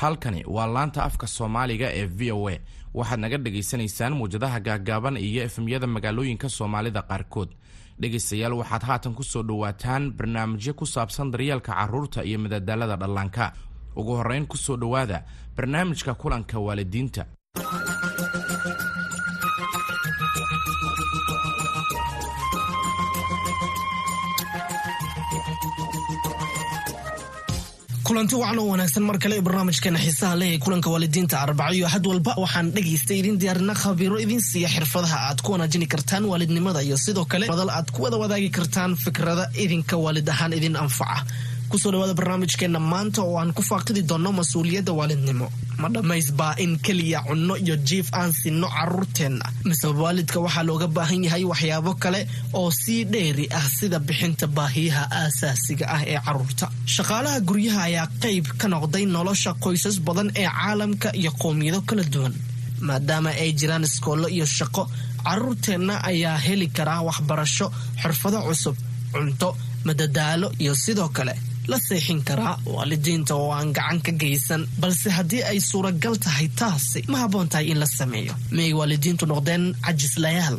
halkani 0.00 0.44
waa 0.46 0.66
laanta 0.66 1.04
afka 1.04 1.26
soomaaliga 1.26 1.88
ee 2.00 2.06
v 2.18 2.32
o 2.32 2.48
a. 2.48 2.56
Waxaad 2.94 3.20
naga 3.20 3.38
dhagaysanaysaan 3.38 4.12
muwjadaha 4.18 4.58
gaagaaban 4.60 5.16
iyo 5.16 5.42
efemyada 5.48 5.86
magaalooyinka 5.86 6.48
soomaalida 6.48 7.02
qaarkood. 7.02 7.48
Dhegaystayaal 8.00 8.52
waxaad 8.60 8.82
haatan 8.88 9.14
ku 9.14 9.22
soo 9.22 9.42
dhowaataan 9.42 10.10
barnaamijyo 10.18 10.74
ku 10.74 10.86
saabsan 10.86 11.30
daryeelka 11.30 11.72
carruurta 11.74 12.24
iyo 12.24 12.38
madadaalada 12.38 12.96
dhallaanka. 12.96 13.52
Ugu 13.96 14.12
horrayn 14.16 14.46
ku 14.46 14.56
soo 14.56 14.76
dhowaada 14.76 15.24
barnaamijka 15.56 16.14
kulanka 16.14 16.58
waalidiinta 16.58 17.26
kulanti 28.10 28.34
wacan 28.34 28.58
oo 28.58 28.66
wanaagsan. 28.74 29.02
Mar 29.06 29.18
kale 29.22 29.36
ee 29.38 29.40
barnaamijkeena 29.46 29.98
xiisaha 30.04 30.34
leh 30.40 30.48
ee 30.54 30.58
kulanka 30.58 30.90
waalidiinta 30.90 31.36
arbacyo 31.44 31.86
axad 31.86 32.06
walba 32.10 32.32
waxaan 32.42 32.72
dhegaysta 32.74 33.12
idin 33.14 33.36
diyaarina 33.40 33.74
khabiiro 33.82 34.16
idin 34.24 34.40
siiya 34.50 34.68
xirfadaha 34.74 35.16
aad 35.28 35.38
ku 35.44 35.52
wanaajini 35.54 35.86
kartaan 35.86 36.24
waalidnimada 36.30 36.82
iyo 36.82 36.96
sidoo 37.04 37.24
kale 37.24 37.46
madal 37.46 37.70
aad 37.70 37.88
ku 37.94 38.02
wada 38.02 38.16
wadaagi 38.22 38.50
kartaan 38.50 38.96
fikrada 39.04 39.44
idinka 39.64 39.96
waalid 40.04 40.28
ahaan 40.28 40.52
idin 40.58 40.76
anfaca 40.76 41.22
ku 41.70 41.78
soo 41.78 41.90
dhawaada 41.92 42.14
barnaamijkeenna 42.18 42.80
maanta 42.92 43.20
oo 43.22 43.36
aan 43.40 43.52
ku 43.56 43.62
faaqidi 43.70 44.02
doonno 44.10 44.30
mas'uuliyadda 44.38 44.92
waalidnimo. 44.98 45.46
Ma 45.80 45.88
dhammays 45.94 46.28
baa 46.38 46.54
in 46.64 46.72
keliya 46.84 47.20
cunno 47.28 47.54
iyo 47.64 47.76
jiif 47.88 48.08
aan 48.12 48.32
sinno 48.40 48.68
carruurteenna. 48.76 49.46
Mise 49.68 49.86
waalidka 50.02 50.38
waxaa 50.44 50.62
looga 50.68 50.86
baahan 50.96 51.24
yahay 51.24 51.44
waxyaabo 51.50 51.92
kale 52.02 52.20
oo 52.58 52.70
sii 52.80 53.04
dheeri 53.12 53.46
ah 53.58 53.66
sida 53.76 53.98
bixinta 54.06 54.46
baahiyaha 54.56 55.04
aasaasiga 55.20 55.86
ah 55.96 56.02
ee 56.12 56.18
carruurta. 56.26 56.66
Shaqaalaha 56.94 57.38
guryaha 57.48 57.80
ayaa 57.88 58.06
qayb 58.22 58.46
ka 58.60 58.66
noqday 58.72 59.04
nolosha 59.16 59.50
qoysas 59.64 59.96
badan 60.06 60.28
ee 60.42 60.48
caalamka 60.58 61.08
iyo 61.20 61.30
qowmiyado 61.42 61.80
kala 61.88 62.04
duwan. 62.12 62.34
Maadaama 62.86 63.30
ay 63.42 63.50
jiraan 63.60 63.84
iskoollo 63.88 64.28
iyo 64.36 64.46
shaqo 64.58 64.82
carruurteenna 65.24 65.94
ayaa 66.10 66.36
heli 66.46 66.66
karaa 66.76 67.00
waxbarasho 67.08 67.66
xirfado 68.02 68.38
cusub 68.46 68.76
cunto 69.12 69.48
madadaalo 69.86 70.48
iyo 70.62 70.74
sidoo 70.84 71.08
kale 71.16 71.34
la 71.70 71.78
seexin 71.86 72.20
karaa 72.28 72.54
waalidiinta 72.74 73.32
oo 73.40 73.50
aan 73.56 73.70
gacan 73.78 73.98
ka 74.06 74.12
geysan 74.22 74.62
balse 74.82 75.08
haddii 75.16 75.42
ay 75.50 75.58
suuragal 75.70 76.16
tahay 76.24 76.48
taasi 76.60 77.00
ma 77.12 77.16
habboon 77.22 77.48
tahay 77.52 77.66
in 77.72 77.78
la 77.82 77.86
sameeyo. 77.98 78.34
Miyay 78.56 78.72
waalidiintu 78.80 79.24
noqdeen 79.32 79.64
cajislayaal 79.86 80.58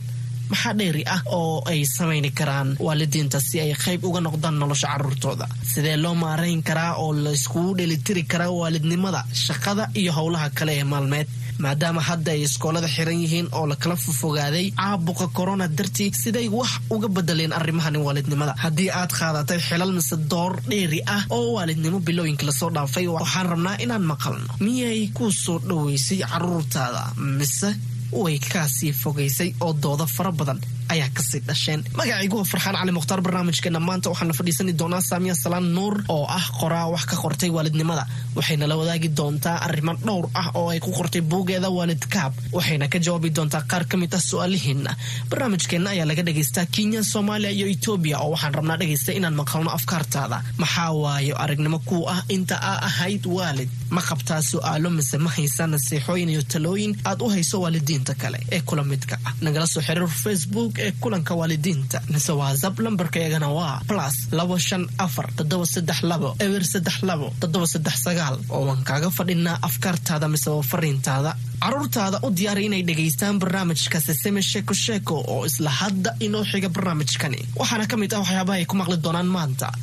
maxaa 0.52 0.74
dheeri 0.80 1.04
ah 1.16 1.22
oo 1.38 1.64
ay 1.72 1.80
samayni 1.98 2.32
karaan 2.40 2.70
waalidiinta 2.86 3.40
si 3.48 3.56
ay 3.64 3.72
qayb 3.84 4.02
uga 4.10 4.20
noqdaan 4.26 4.56
nolosha 4.62 4.88
carruurtooda? 4.94 5.46
Sidee 5.72 5.98
loo 6.04 6.16
maarayn 6.24 6.62
karaa 6.70 6.94
oo 7.04 7.12
layskugu 7.26 7.72
dhelitiri 7.80 8.24
karaa 8.32 8.52
waalidnimada 8.60 9.22
shaqada 9.46 9.84
iyo 10.00 10.12
howlaha 10.18 10.50
kale 10.58 10.74
ee 10.80 10.84
maalmeed 10.94 11.28
maadaama 11.60 12.02
hadda 12.02 12.32
ay 12.36 12.42
iskoolada 12.48 12.88
xiran 12.96 13.20
yihiin 13.24 13.48
oo 13.58 13.66
lakala 13.72 13.96
fofogaaday 13.96 14.66
caabuqa 14.80 15.28
korona 15.38 15.68
dartii 15.68 16.10
siday 16.24 16.48
wax 16.58 16.72
uga 16.90 17.08
bedeleen 17.08 17.54
arrimahani 17.60 17.98
waalidnimada. 18.06 18.54
Haddii 18.64 18.90
aad 19.00 19.12
qaadatay 19.20 19.60
xilal 19.68 19.92
mise 19.98 20.16
door 20.32 20.54
dheeri 20.70 21.02
ah 21.16 21.24
oo 21.30 21.54
waalidnimo 21.58 22.00
bilooyinka 22.08 22.46
la 22.46 22.52
soo 22.60 22.70
dhaafay 22.76 23.08
waxaan 23.08 23.48
rabnaa 23.54 23.76
inaan 23.84 24.06
maqalno. 24.12 24.54
Miyay 24.66 25.08
ku 25.18 25.32
soo 25.32 25.60
dhoweysay 25.70 26.20
carruurtaada 26.32 27.04
mise 27.38 27.70
way 28.12 28.40
kaasii 28.40 28.94
fogaysay 29.04 29.50
oo 29.66 29.74
dooda 29.84 30.06
fara 30.06 30.32
badan 30.32 30.60
ayaa 30.94 31.10
ka 31.16 31.22
sii 31.24 31.40
dhasheen? 31.48 31.82
Magacaygu 31.98 32.36
waa 32.38 32.44
farxaan 32.52 32.76
cali 32.80 32.92
mukhtaar 32.92 33.22
barnaamijkeena 33.26 33.80
maanta 33.80 34.10
waxaan 34.12 34.28
la 34.28 34.34
fadhiisani 34.40 34.74
doonaa 34.80 35.02
saamiya 35.10 35.36
salaan 35.44 35.68
nuur 35.76 35.96
oo 36.16 36.26
ah 36.38 36.46
qoraa 36.60 36.88
wax 36.94 37.04
ka 37.12 37.16
qortay 37.24 37.50
waalidnimada 37.56 38.04
waxayna 38.36 38.66
la 38.72 38.76
wadaagi 38.82 39.10
doontaa 39.20 39.58
arrimo 39.68 39.94
dhowr 40.06 40.26
ah 40.42 40.48
oo 40.60 40.70
ay 40.74 40.80
ku 40.80 40.92
qortay 40.98 41.22
buugeeda 41.22 41.70
waalid 41.78 42.04
kaab. 42.14 42.34
Waxayna 42.58 42.88
ka 42.94 43.00
jawaabi 43.06 43.30
doontaa 43.38 43.64
qaar 43.72 43.84
ka 43.92 43.96
mid 44.02 44.14
ah 44.16 44.22
su'aalihiina 44.30 44.92
barnaamijkeenna 45.30 45.90
ayaa 45.96 46.06
laga 46.10 46.24
dhagaystaa 46.28 46.66
kenya 46.76 47.02
soomaaliya 47.12 47.52
iyo 47.58 47.68
etoobiya 47.74 48.18
oo 48.24 48.30
waxaan 48.34 48.54
rabnaa 48.58 48.78
dhegaysta 48.82 49.12
inaan 49.18 49.36
maqalno 49.42 49.70
afkaartaada. 49.78 50.38
Maxaa 50.62 50.92
waayo 51.04 51.36
aragnimo 51.44 51.80
kuu 51.90 52.04
ah 52.14 52.22
inta 52.36 52.56
aa 52.70 52.78
ahayd 52.90 53.24
waalid 53.38 53.70
ma 53.96 54.02
qabtaa 54.10 54.42
su'aalo 54.52 54.90
mise 54.98 55.18
ma 55.26 55.30
haysaa 55.36 55.68
nasiixooyin 55.74 56.30
iyo 56.34 56.42
talooyin 56.54 56.94
aad 57.10 57.20
u 57.22 57.28
hayso 57.34 57.56
waalidiinta 57.64 58.14
kale 58.22 58.40
ee 58.56 58.62
kula 58.70 58.84
midka 58.92 59.16
ah 59.28 59.34
nagala 59.46 59.68
soo 59.74 59.82
xiriir 59.88 60.08
facebook 60.26 60.74
ee 60.86 60.92
kulanka 61.04 61.34
waalidiinta. 61.40 61.98
Mise 62.14 62.32
whatsapp 62.42 62.76
lambarkaygana 62.86 63.48
waa 63.58 63.76
plus 63.90 64.16
labo 64.38 64.56
shan 64.68 64.84
afar 65.06 65.28
toddoba 65.38 65.66
saddex 65.74 66.00
labo 66.12 66.30
eber 66.46 66.64
saddex 66.74 66.96
labo 67.10 67.28
toddoba 67.42 67.68
saddex 67.74 67.96
sagaal 68.22 68.38
oo 68.54 68.66
waan 68.70 68.84
kaaga 68.84 69.10
fadhinaa 69.10 69.60
afkaartaada 69.68 70.28
mise 70.28 70.50
waa 70.50 70.64
fariintaada. 70.72 71.36
Carruurtaada 71.64 72.20
u 72.26 72.30
diyaari 72.38 72.66
inay 72.66 72.84
dhegaystaan 72.88 73.40
barnaamijka 73.40 74.00
seseme 74.00 74.42
sheeko 74.42 74.74
sheeko 74.74 75.16
oo 75.28 75.46
isla 75.46 75.70
hadda 75.70 76.16
inoo 76.20 76.44
xiga 76.52 76.70
barnaamijkani. 76.70 77.48
Waxaana 77.60 77.88
ka 77.88 77.98
mid 77.98 78.14
ah 78.14 78.20
waxyaabaha 78.24 78.58
ay 78.58 78.66
ku 78.66 78.76
maqli 78.76 78.98
doonaan 79.04 79.30
maanta. 79.36 79.72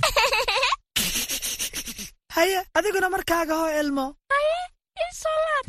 Haye 2.37 2.59
adiguna 2.79 3.09
markaaga 3.11 3.55
ho 3.61 3.67
elmo. 3.81 4.07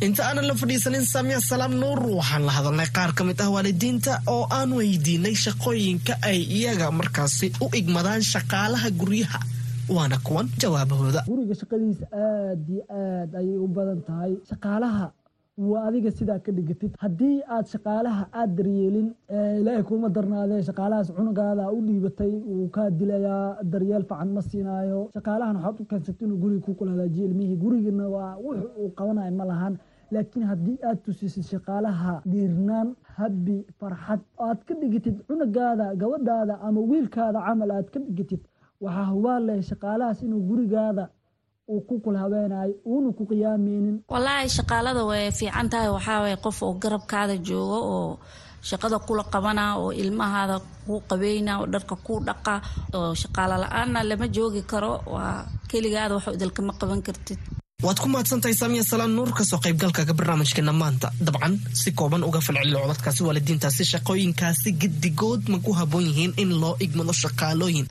Inta 0.06 0.22
aanan 0.28 0.48
la 0.48 0.56
fadhiisanin 0.62 1.06
saamiya 1.06 1.40
salaam 1.42 1.74
nuur. 1.82 2.00
Waxaan 2.20 2.46
la 2.46 2.52
hadalnay 2.58 2.90
qaar 2.98 3.12
ka 3.18 3.24
mid 3.24 3.42
ah 3.42 3.50
waalidiinta 3.56 4.22
oo 4.34 4.44
aan 4.58 4.72
weydiinay 4.78 5.36
shaqooyinka 5.46 6.14
ay 6.30 6.40
iyaga 6.58 6.92
markaasi 6.92 7.48
u 7.64 7.66
igmadaan 7.80 8.24
shaqaalaha 8.34 8.90
guryaha 9.00 9.40
waana 9.96 10.18
kuwan 10.26 10.48
jawaabahooda. 10.62 11.24
Guriga 11.28 11.56
shaqadiisa 11.62 12.06
aad 12.14 12.70
iyo 12.70 12.84
aad 12.90 13.32
ayay 13.40 13.58
u 13.58 13.68
badan 13.68 14.02
tahay. 14.08 14.34
Shaqaalaha 14.50 15.06
waa 15.70 15.84
adiga 15.90 16.12
sidaa 16.12 16.40
ka 16.46 16.52
dhigatid. 16.52 16.92
Haddii 17.04 17.42
aad 17.56 17.66
shaqaalaha 17.74 18.24
aad 18.42 18.52
daryeelin 18.58 19.08
ilaahay 19.60 19.84
kuma 19.92 20.10
darnaadee 20.18 20.62
shaqaalahaas 20.70 21.10
cunugaada 21.18 21.70
u 21.78 21.82
dhiibatay 21.88 22.32
wuu 22.50 22.68
kaa 22.76 22.90
dilayaa 23.00 23.64
daryeel 23.74 24.06
facan 24.12 24.30
ma 24.38 24.42
siinaayo. 24.50 25.00
Shaqaalahan 25.16 25.56
waxaad 25.58 25.82
u 25.82 25.86
keensatay 25.92 26.26
inuu 26.28 26.38
guriga 26.44 26.66
ku 26.66 26.74
kula 26.80 27.06
ilmihii. 27.06 27.58
Gurigana 27.64 28.06
waa 28.16 28.36
wux 28.46 28.58
uu 28.82 28.90
qabanayo 29.00 29.34
ma 29.40 29.46
lahan. 29.52 29.74
Laakiin 30.12 30.46
haddii 30.52 30.78
aad 30.90 31.00
tusisid 31.06 31.44
shaqaalaha 31.54 32.22
dhiirnaan 32.32 32.88
habbi 33.18 33.58
farxad 33.80 34.22
aad 34.48 34.60
ka 34.68 34.74
dhigatid 34.82 35.18
cunugaada 35.28 35.94
gabadhaada 36.02 36.56
ama 36.68 36.82
wiilkaada 36.92 37.40
camal 37.48 37.72
aad 37.78 37.88
ka 37.94 38.00
dhigatid 38.08 38.42
waxaa 38.84 39.08
hubaa 39.14 39.40
leh 39.48 39.58
shaqaalahaas 39.70 40.20
inuu 40.26 40.42
gurigaada 40.50 41.06
uu 41.74 41.82
ku 41.88 41.96
kula 42.04 42.20
habeenayo 42.24 42.74
uuna 42.92 43.10
ku 43.18 43.24
qiyaameynin 43.32 43.96
wallaahi 44.14 44.50
shaqaalada 44.58 45.02
way 45.10 45.26
fiican 45.40 45.68
tahay. 45.72 45.90
Waxaawaye 45.98 46.36
qof 46.46 46.58
oo 46.66 46.74
garabkaada 46.84 47.36
joogo 47.48 47.80
oo 47.96 48.12
shaqada 48.70 48.98
kula 49.08 49.24
qabana 49.34 49.64
oo 49.82 49.92
ilmahaada 50.02 50.56
ku 50.86 50.94
qabeyna 51.10 51.52
oo 51.62 51.66
dharka 51.74 51.96
ku 52.06 52.14
dhaqa 52.28 52.54
oo 52.98 53.12
shaqaalo 53.22 53.56
la'aanna 53.64 54.00
lama 54.10 54.28
joogi 54.36 54.62
karo. 54.72 54.94
Waa 55.14 55.46
keligaada 55.70 56.14
wax 56.18 56.26
idilkama 56.36 56.74
qaban 56.82 57.02
kartid 57.08 57.40
waad 57.80 57.98
ku 58.04 58.08
mahadsantahay 58.12 58.52
saamiya 58.60 58.84
salaan 58.84 59.16
nuur 59.16 59.32
ka 59.32 59.44
soo 59.48 59.60
qaybgalkaga 59.64 60.14
barnaamijkeena 60.20 60.74
maanta. 60.76 61.12
Dabcan 61.26 61.56
si 61.74 61.92
kooban 61.96 62.24
uga 62.28 62.42
falceliyo 62.44 62.80
codadkaasi 62.84 63.24
waalidiintaasi 63.24 63.84
shaqooyinkaasi 63.92 64.70
gedigood 64.82 65.48
ma 65.52 65.58
ku 65.64 65.72
haboon 65.80 66.04
yihiin 66.10 66.34
in 66.38 66.52
loo 66.62 66.76
igmado 66.86 67.14
shaqaalooyin. 67.14 67.88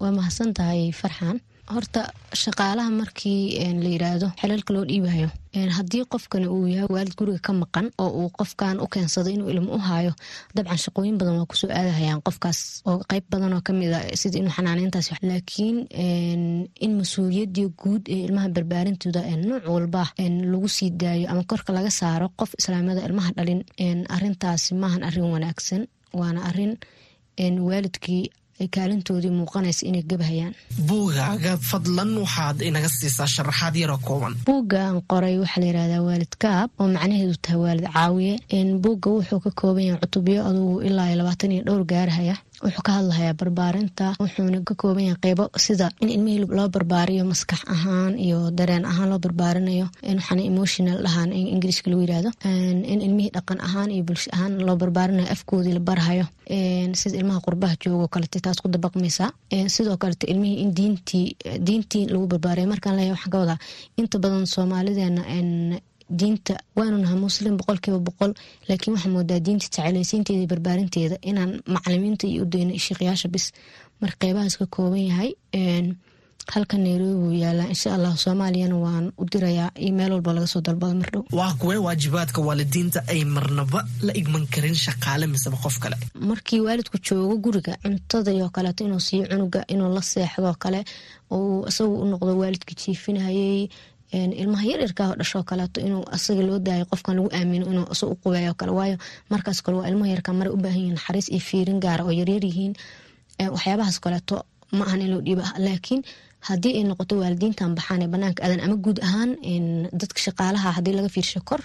Waa 0.00 0.12
mahadsan 0.18 0.54
tahay 0.54 0.92
farxaan 1.00 1.40
horta 1.74 2.00
shaqaalaha 2.42 2.90
markii 3.00 3.40
la 3.84 3.88
yiraahdo 3.94 4.26
xelalka 4.40 4.70
loo 4.74 4.84
dhiibayo 4.90 5.28
haddii 5.78 6.04
qofkani 6.12 6.46
uu 6.54 6.66
yahay 6.72 6.88
waalid 6.94 7.14
guriga 7.18 7.40
ka 7.46 7.52
maqan 7.62 7.86
oo 8.02 8.10
uu 8.20 8.28
qofkan 8.38 8.76
u 8.84 8.86
keensado 8.94 9.28
inuu 9.34 9.48
ilmo 9.52 9.70
u 9.76 9.78
haayo 9.88 10.12
dabcan 10.56 10.78
shaqooyin 10.84 11.16
badan 11.20 11.36
waa 11.38 11.48
ku 11.50 11.56
soo 11.60 11.70
aadahayaan 11.78 12.22
qofkaas 12.26 12.58
oo 12.88 12.98
qeyb 13.10 13.24
badan 13.32 13.52
oo 13.56 13.62
ka 13.66 13.72
mid 13.80 13.92
a 13.98 14.00
sida 14.20 14.36
inuu 14.40 14.54
xanaaneyntaas 14.56 15.08
laakiin 15.30 15.76
in 16.84 16.92
mas'uuliyadii 17.00 17.68
guud 17.80 18.02
ee 18.14 18.20
ilmaha 18.26 18.48
barbaarintooda 18.56 19.20
nooc 19.48 19.64
walba 19.74 20.02
lagu 20.52 20.68
sii 20.76 20.90
daayo 21.02 21.26
ama 21.32 21.42
korka 21.50 21.70
laga 21.76 21.90
saaro 22.00 22.26
qof 22.38 22.50
islaamada 22.60 23.00
ilmaha 23.08 23.30
dhalin 23.36 23.60
arintaasi 24.16 24.70
maahan 24.82 25.02
arrin 25.08 25.28
wanaagsan 25.34 25.82
waana 26.20 26.40
arrin 26.50 26.72
waalidkii 27.68 28.24
kaalintoodii 28.74 29.30
muuqanaysa 29.38 29.82
inay 29.88 30.02
gabahayaan 30.10 30.54
buugaaga 30.88 31.52
fadlan 31.70 32.10
waxaad 32.24 32.58
inaga 32.68 32.88
siisaa 32.88 33.26
sharaxaad 33.34 33.74
yaroo 33.82 33.98
kooban. 34.08 34.32
Buuggaan 34.46 35.02
qoray 35.10 35.36
waxaa 35.42 35.60
la 35.62 35.66
yirahdaa 35.70 36.02
waalid 36.08 36.34
kaab 36.42 36.68
oo 36.80 36.88
macnaheedu 36.88 37.34
tahay 37.44 37.58
waalid 37.64 37.86
caawiye. 37.94 38.34
Buugga 38.84 39.08
wuxuu 39.16 39.40
ka 39.44 39.50
kooban 39.60 39.84
yahay 39.88 40.00
cutubyo 40.02 40.40
adugu 40.48 40.80
ilaa 40.88 41.14
labaatan 41.20 41.52
iyo 41.52 41.62
dhowr 41.66 41.84
gaarahaya. 41.92 42.36
Wuxuu 42.64 42.82
ka 42.86 42.92
hadlahayaa 42.96 43.34
barbaarinta 43.40 44.06
wuxuuna 44.22 44.60
ka 44.68 44.74
kooban 44.74 45.04
yahay 45.08 45.20
qeybo 45.24 45.44
sida 45.64 45.90
in 46.00 46.08
ilmihii 46.16 46.46
loo 46.58 46.68
barbaariyo 46.68 47.24
maskax 47.30 47.60
ahaan 47.74 48.14
iyo 48.26 48.50
dareen 48.58 48.84
ahaan 48.92 49.08
loo 49.12 49.18
barbaarinayo. 49.18 49.86
Waxaana 50.02 50.42
emotional 50.50 50.98
dhahaan 51.04 51.32
in 51.38 51.46
ingiriiska 51.54 51.90
lagu 51.90 52.02
yiraahdo 52.04 52.30
in 52.92 53.00
ilmihii 53.06 53.32
dhaqan 53.36 53.60
ahaan 53.66 53.90
iyo 53.94 54.04
bulsho 54.08 54.30
ahaan 54.36 54.52
loo 54.66 54.76
barbaarinayo 54.82 55.28
afkoodii 55.34 55.74
la 55.76 55.80
barahayo. 55.88 56.26
Sida 57.00 57.16
ilmaha 57.20 57.40
qurbaha 57.46 57.74
joogo 57.82 58.08
kalete 58.08 58.38
halkaas 58.46 58.62
ku 58.62 58.68
dabaqmaysaa 58.68 59.30
sidoo 59.74 59.96
kalete 60.02 60.26
ilmihii 60.32 60.60
in 60.64 60.70
diintii 60.78 61.26
diintii 61.66 62.06
lagu 62.12 62.26
barbaaray. 62.32 62.66
Markaan 62.72 62.96
leeyahay 62.96 63.14
waxaan 63.16 63.32
ka 63.32 63.38
wadaa 63.42 63.58
inta 64.00 64.18
badan 64.22 64.46
soomaalideena 64.46 65.22
diinta 66.20 66.54
waanu 66.76 66.96
nahay 67.02 67.18
muslim 67.26 67.56
boqolkiiba 67.60 67.98
boqol 68.08 68.32
laakiin 68.68 68.92
waxaa 68.94 69.12
moodaa 69.16 69.40
diinta 69.46 69.66
jecelaysiinteeda 69.66 70.40
iyo 70.42 70.48
barbaarinteeda. 70.52 71.16
Inaan 71.30 71.50
macalimiinta 71.74 72.26
iyo 72.26 72.42
u 72.42 72.50
dayno 72.52 72.72
sheekhayaasha 72.84 73.28
bis. 73.34 73.46
Marka 74.00 74.16
qeybahaas 74.22 74.54
ka 74.60 74.66
kooban 74.74 75.02
yahay 75.10 75.30
halka 76.54 76.76
nairobi 76.78 77.14
wuu 77.22 77.32
yaalaa 77.42 77.68
insha 77.74 77.94
allah 77.96 78.12
soomaaliyana 78.24 78.76
waan 78.84 79.06
u 79.18 79.24
dirayaa. 79.32 79.70
Iyo 79.84 79.92
meel 79.98 80.12
walba 80.12 80.32
laga 80.32 80.46
soo 80.46 80.60
dalbado 80.60 80.94
mardhow. 81.00 81.22
Waa 81.38 81.54
kuwee 81.60 81.76
waajibaadka 81.86 82.40
waalidiinta 82.48 83.02
ay 83.08 83.24
marnaba 83.24 83.80
la 84.06 84.12
igman 84.20 84.46
karin 84.46 84.74
shaqaale 84.74 85.26
miseba 85.26 85.56
qof 85.64 85.78
kale. 85.78 85.96
Markii 86.14 86.60
waalidku 86.60 86.98
joogo 87.06 87.36
guriga 87.44 87.76
cuntadayoo 87.82 88.48
kaleeto 88.56 88.84
inuu 88.84 89.00
siiyo 89.00 89.26
cunuga 89.30 89.60
inuu 89.68 89.90
la 89.94 90.02
seexdoo 90.02 90.54
kale 90.58 90.84
uu 91.30 91.66
isagu 91.68 91.94
u 92.02 92.04
noqdo 92.10 92.32
waalidka 92.40 92.72
jiifinayay 92.80 93.68
ilmaha 94.12 94.64
yaryarkaa 94.70 95.14
dhashoo 95.18 95.42
kaleeto 95.42 95.80
inuu 95.80 96.04
asaga 96.16 96.42
loo 96.48 96.58
daayo 96.58 96.84
qofkan 96.90 97.16
lagu 97.16 97.28
aamino 97.36 97.66
inuu 97.72 97.86
isa 97.92 98.06
u 98.06 98.14
qubeeyo 98.22 98.54
kale. 98.54 98.72
Waayo 98.78 98.96
markaas 99.30 99.62
kale 99.62 99.76
waa 99.78 99.88
ilmaha 99.90 100.10
yarka 100.14 100.32
mara 100.32 100.50
u 100.52 100.56
baahan 100.56 100.78
yihiin 100.80 100.94
naxariis 100.94 101.28
iyo 101.28 101.40
fiirin 101.48 101.80
gaara 101.84 102.04
oo 102.04 102.10
yaryar 102.20 102.44
yihiin. 102.44 102.74
Waxyaabahaas 103.54 103.98
kaleeto 104.00 104.36
ma 104.72 104.84
ahan 104.86 105.00
in 105.02 105.10
loo 105.12 105.20
dhiiba 105.26 105.44
laakiin 105.58 106.02
haddii 106.48 106.74
ay 106.78 106.84
noqoto 106.90 107.14
waalidiintan 107.22 107.74
baxaan 107.78 108.02
ee 108.04 108.08
banaanka 108.14 108.40
aadan 108.44 108.60
ama 108.66 108.76
guud 108.84 108.98
ahaan 109.06 109.30
dadka 110.00 110.18
shaqaalaha 110.26 110.68
haddii 110.76 110.94
laga 110.98 111.08
fiirsho 111.14 111.40
kor 111.48 111.60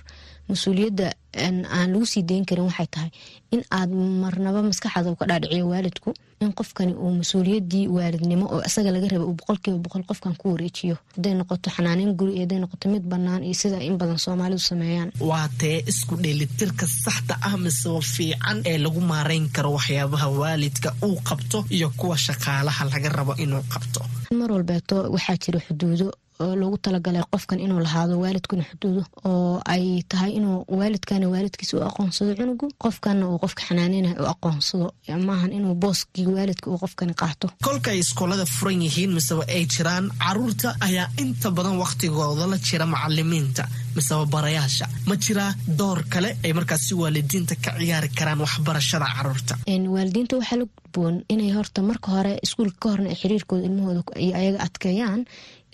mas'uuliyadda 0.49 1.07
aan 1.37 1.63
lagu 1.93 2.05
sii 2.05 2.23
dayn 2.29 2.45
karin 2.49 2.65
waxay 2.69 2.87
tahay 2.93 3.09
in 3.55 3.61
aad 3.77 3.89
marnaba 4.23 4.59
maskaxaada 4.69 5.15
ka 5.19 5.25
dhaadhiciyo 5.29 5.65
waalidku 5.71 6.09
in 6.43 6.51
qofkani 6.59 6.93
uu 7.03 7.11
mas'uuliyadii 7.21 7.87
waalidnimo 7.95 8.45
oo 8.53 8.61
isaga 8.67 8.91
laga 8.95 9.07
raba 9.13 9.25
uu 9.29 9.35
boqolkiiba 9.39 9.77
boqol 9.85 10.03
qofkan 10.09 10.35
ku 10.39 10.45
wareejiyo. 10.53 10.95
Hadday 11.15 11.33
noqoto 11.39 11.69
xanaaneyn 11.75 12.11
guri 12.19 12.31
iyo 12.33 12.41
hadday 12.43 12.59
noqoto 12.63 12.85
mid 12.93 13.03
bannaan 13.11 13.43
iyo 13.47 13.53
sida 13.61 13.77
in 13.87 13.95
badan 14.01 14.17
soomaalidu 14.25 14.59
sameeyaan. 14.69 15.09
Waa 15.29 15.47
tee 15.59 15.77
isku 15.91 16.15
dheelitirka 16.23 16.85
saxda 17.03 17.33
ah 17.47 17.55
miseba 17.63 18.01
fiican 18.13 18.57
ee 18.71 18.77
lagu 18.85 19.01
maarayn 19.11 19.45
karo 19.55 19.69
waxyaabaha 19.77 20.27
waalidka 20.41 20.89
uu 21.07 21.17
qabto 21.29 21.65
iyo 21.69 21.87
kuwa 21.99 22.17
shaqaalaha 22.25 22.83
laga 22.91 23.09
rabo 23.17 23.33
inuu 23.43 23.63
qabto? 23.73 24.01
Mar 24.39 24.51
walbeeto 24.55 24.95
waxaa 25.15 25.37
jira 25.43 25.59
xuduudo 25.67 26.07
oo 26.43 26.55
loogu 26.61 26.77
talagalay 26.85 27.23
qofkan 27.33 27.59
inuu 27.65 27.79
lahaado 27.85 28.13
waalidkuna 28.23 28.63
xuduudo 28.69 29.03
oo 29.29 29.61
ay 29.73 29.85
tahay 30.11 30.31
inuu 30.39 30.57
waalidkana 30.79 31.25
waalidkiisa 31.33 31.73
u 31.77 31.81
aqoonsado 31.89 32.31
cunugu 32.39 32.65
qofkana 32.83 33.23
uu 33.29 33.37
qofka 33.43 33.61
xanaaneynayo 33.67 34.15
u 34.23 34.27
aqoonsado. 34.33 34.87
Maahan 35.27 35.51
inuu 35.57 35.75
booskii 35.83 36.25
waalidka 36.35 36.65
uu 36.71 36.77
qofkani 36.83 37.13
qaato. 37.21 37.47
Kolkaay 37.67 37.97
iskoolada 38.03 38.45
furan 38.55 38.81
yihiin 38.85 39.11
miseba 39.17 39.43
ay 39.55 39.63
jiraan 39.73 40.05
carruurta 40.23 40.69
ayaa 40.87 41.07
inta 41.23 41.47
badan 41.57 41.77
wakhtigooda 41.83 42.45
la 42.51 42.57
jira 42.67 42.85
macalimiinta 42.93 43.63
miseba 43.95 44.25
barayaasha 44.33 44.85
ma 45.07 45.15
jiraa 45.23 45.51
door 45.79 45.99
kale 46.13 46.29
ay 46.45 46.53
markaasi 46.57 46.93
waalidiinta 47.01 47.55
ka 47.63 47.71
ciyaari 47.79 48.09
karaan 48.17 48.39
waxbarashada 48.45 49.05
carruurta. 49.17 49.53
Waalidiinta 49.95 50.35
waxaa 50.39 50.57
la 50.61 50.65
gudboon 50.65 51.15
inay 51.33 51.51
horta 51.57 51.81
marka 51.89 52.07
hore 52.15 52.33
iskuulka 52.45 52.77
ka 52.81 52.87
horna 52.91 53.09
ay 53.09 53.17
xiriirkooda 53.21 53.63
ilmahooda 53.67 54.01
iyo 54.25 54.33
ayaga 54.41 54.59
adkeeyaan 54.67 55.21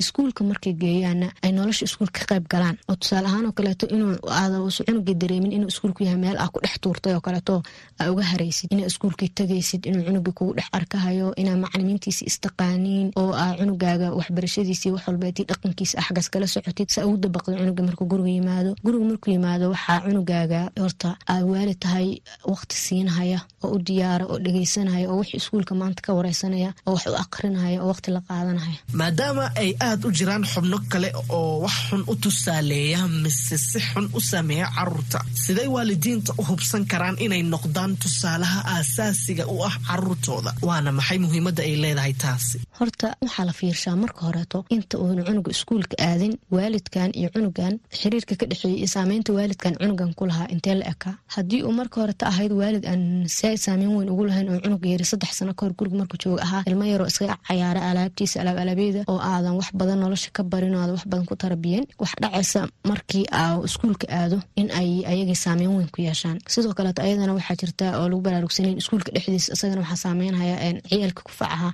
iskuulka 0.01 0.43
markay 0.49 0.73
geeyaana 0.81 1.27
ay 1.43 1.51
nolosha 1.51 1.85
iskuulka 1.89 2.19
ka 2.19 2.25
qayb 2.31 2.45
galaan. 2.53 2.77
Oo 2.89 2.95
tusaale 3.01 3.27
ahaan 3.27 3.45
oo 3.49 3.51
kaleeto 3.57 3.85
inuu 3.95 4.13
aadausu 4.39 4.83
cunuga 4.87 5.13
dareemin 5.21 5.51
inuu 5.57 5.67
iskuulku 5.73 6.03
yahay 6.03 6.19
meel 6.23 6.37
ah 6.43 6.49
ku 6.53 6.59
dhex 6.63 6.75
tuurtay 6.83 7.13
oo 7.15 7.21
kaleeto 7.27 7.63
aa 7.99 8.11
uga 8.11 8.23
haraysid. 8.31 8.67
Inaa 8.73 8.87
iskuulkii 8.91 9.29
tagaysid 9.39 9.81
inuu 9.89 10.03
cunuga 10.07 10.31
kugu 10.37 10.53
dhex 10.57 10.67
arkahayo 10.77 11.27
inaa 11.41 11.57
macalimiintiisi 11.63 12.23
istaqaaniin 12.31 13.07
oo 13.21 13.31
aa 13.43 13.55
cunugaaga 13.59 14.07
waxbarashadiisii 14.19 14.91
wax 14.95 15.03
walbeetii 15.07 15.45
dhaqankiisa 15.49 15.97
axgas 16.01 16.27
kala 16.33 16.47
socotid 16.47 16.89
sa 16.95 17.05
ugu 17.07 17.17
dabaqda 17.23 17.57
cunuga 17.59 17.83
markuu 17.87 18.05
guriga 18.11 18.29
yimaado. 18.37 18.71
Guriga 18.85 19.05
markuu 19.11 19.31
yimaado 19.35 19.65
waxaa 19.73 19.99
cunugaaga 20.05 20.59
horta 20.83 21.09
aa 21.31 21.41
waali 21.51 21.75
tahay 21.83 22.07
waqti 22.51 22.75
siinhaya 22.85 23.39
oo 23.63 23.71
u 23.75 23.79
diyaara 23.87 24.25
oo 24.31 24.37
dhegeysanaya 24.45 25.05
oo 25.11 25.17
wix 25.19 25.29
iskuulka 25.39 25.73
maanta 25.75 26.01
ka 26.05 26.11
wareysanaya 26.17 26.69
oo 26.87 26.93
wax 26.95 27.05
u 27.13 27.15
aqrinaya 27.23 27.77
oo 27.83 27.87
waqti 27.91 28.09
la 28.15 28.21
qaadanaya 28.27 28.77
aad 29.89 30.01
u 30.07 30.11
jiraan 30.17 30.45
xubno 30.53 30.77
kale 30.91 31.09
oo 31.37 31.51
wax 31.63 31.77
xun 31.89 32.03
u 32.11 32.15
tusaaleeya 32.23 33.01
mise 33.23 33.57
si 33.69 33.79
xun 33.89 34.05
u 34.17 34.19
sameeya 34.31 34.67
carruurta 34.75 35.19
siday 35.43 35.67
waalidiinta 35.75 36.31
u 36.39 36.43
hubsan 36.49 36.83
karaan 36.91 37.17
inay 37.25 37.43
noqdaan 37.53 37.91
tusaalaha 38.03 38.59
aasaasiga 38.75 39.43
u 39.53 39.57
ah 39.69 39.75
caruurtooda 39.87 40.51
waana 40.67 40.91
maxay 40.97 41.19
muhiimadda 41.25 41.61
ay 41.67 41.75
leedahay 41.83 42.13
taasi 42.23 42.57
horta 42.79 43.07
waxaa 43.23 43.45
la 43.49 43.53
fiirshaa 43.59 43.95
marka 44.03 44.21
horeeto 44.27 44.59
inta 44.75 44.95
uuna 45.03 45.21
cunuga 45.27 45.49
iskuulka 45.55 45.95
aadin 46.09 46.33
waalidkan 46.55 47.09
iyo 47.19 47.29
cunugan 47.35 47.73
xiriirka 47.99 48.33
ka 48.39 48.45
dhexeeyay 48.49 48.77
iyo 48.81 48.87
saameynta 48.95 49.33
waalidkan 49.37 49.73
cunugan 49.81 50.11
ku 50.17 50.23
lahaa 50.29 50.47
intee 50.53 50.75
la 50.79 50.85
ekaa 50.93 51.13
haddii 51.35 51.61
uu 51.67 51.71
marka 51.79 52.01
horeta 52.01 52.25
ahayd 52.31 52.51
waalid 52.59 52.85
aan 52.91 53.03
saameyn 53.65 53.91
weyn 53.97 54.09
ugu 54.13 54.23
lahayn 54.29 54.49
oo 54.53 54.59
cunug 54.65 54.85
yari 54.93 55.05
saddex 55.11 55.31
sano 55.39 55.53
kahor 55.59 55.73
guriga 55.79 55.97
markuu 56.01 56.17
jooga 56.23 56.41
ahaa 56.47 56.63
ilmo 56.69 56.85
yaroo 56.91 57.07
iskaga 57.11 57.35
cayaara 57.47 57.81
alaabtiisa 57.89 58.41
alaab 58.41 58.57
alaabyada 58.63 59.01
oo 59.11 59.19
aadan 59.31 59.53
wax 59.59 59.69
badan 59.79 59.99
nolosha 60.03 60.29
ka 60.37 60.43
barin 60.51 60.75
oo 60.75 60.81
aada 60.81 60.93
wax 60.97 61.03
badan 61.11 61.25
ku 61.29 61.35
tarbiyeen 61.43 61.85
wax 62.01 62.11
dhacaysa 62.23 62.61
markii 62.89 63.25
aa 63.39 63.53
iskuulka 63.67 64.05
aado 64.19 64.37
in 64.61 64.67
ay 64.79 64.89
ayagii 65.11 65.35
saameyn 65.45 65.71
weyn 65.77 65.89
ku 65.95 65.99
yeeshaan. 66.07 66.37
Sidoo 66.53 66.73
kaleeto 66.77 67.01
ayadana 67.01 67.33
waxaa 67.37 67.57
jirta 67.61 67.85
oo 67.99 68.05
lagu 68.09 68.21
baraarugsanayn 68.27 68.77
iskuulka 68.81 69.09
dhexdiisa 69.15 69.49
isagana 69.55 69.81
waxaa 69.83 69.99
saameynhaya 70.05 70.55
ciyaalka 70.89 71.21
kufacaha 71.27 71.67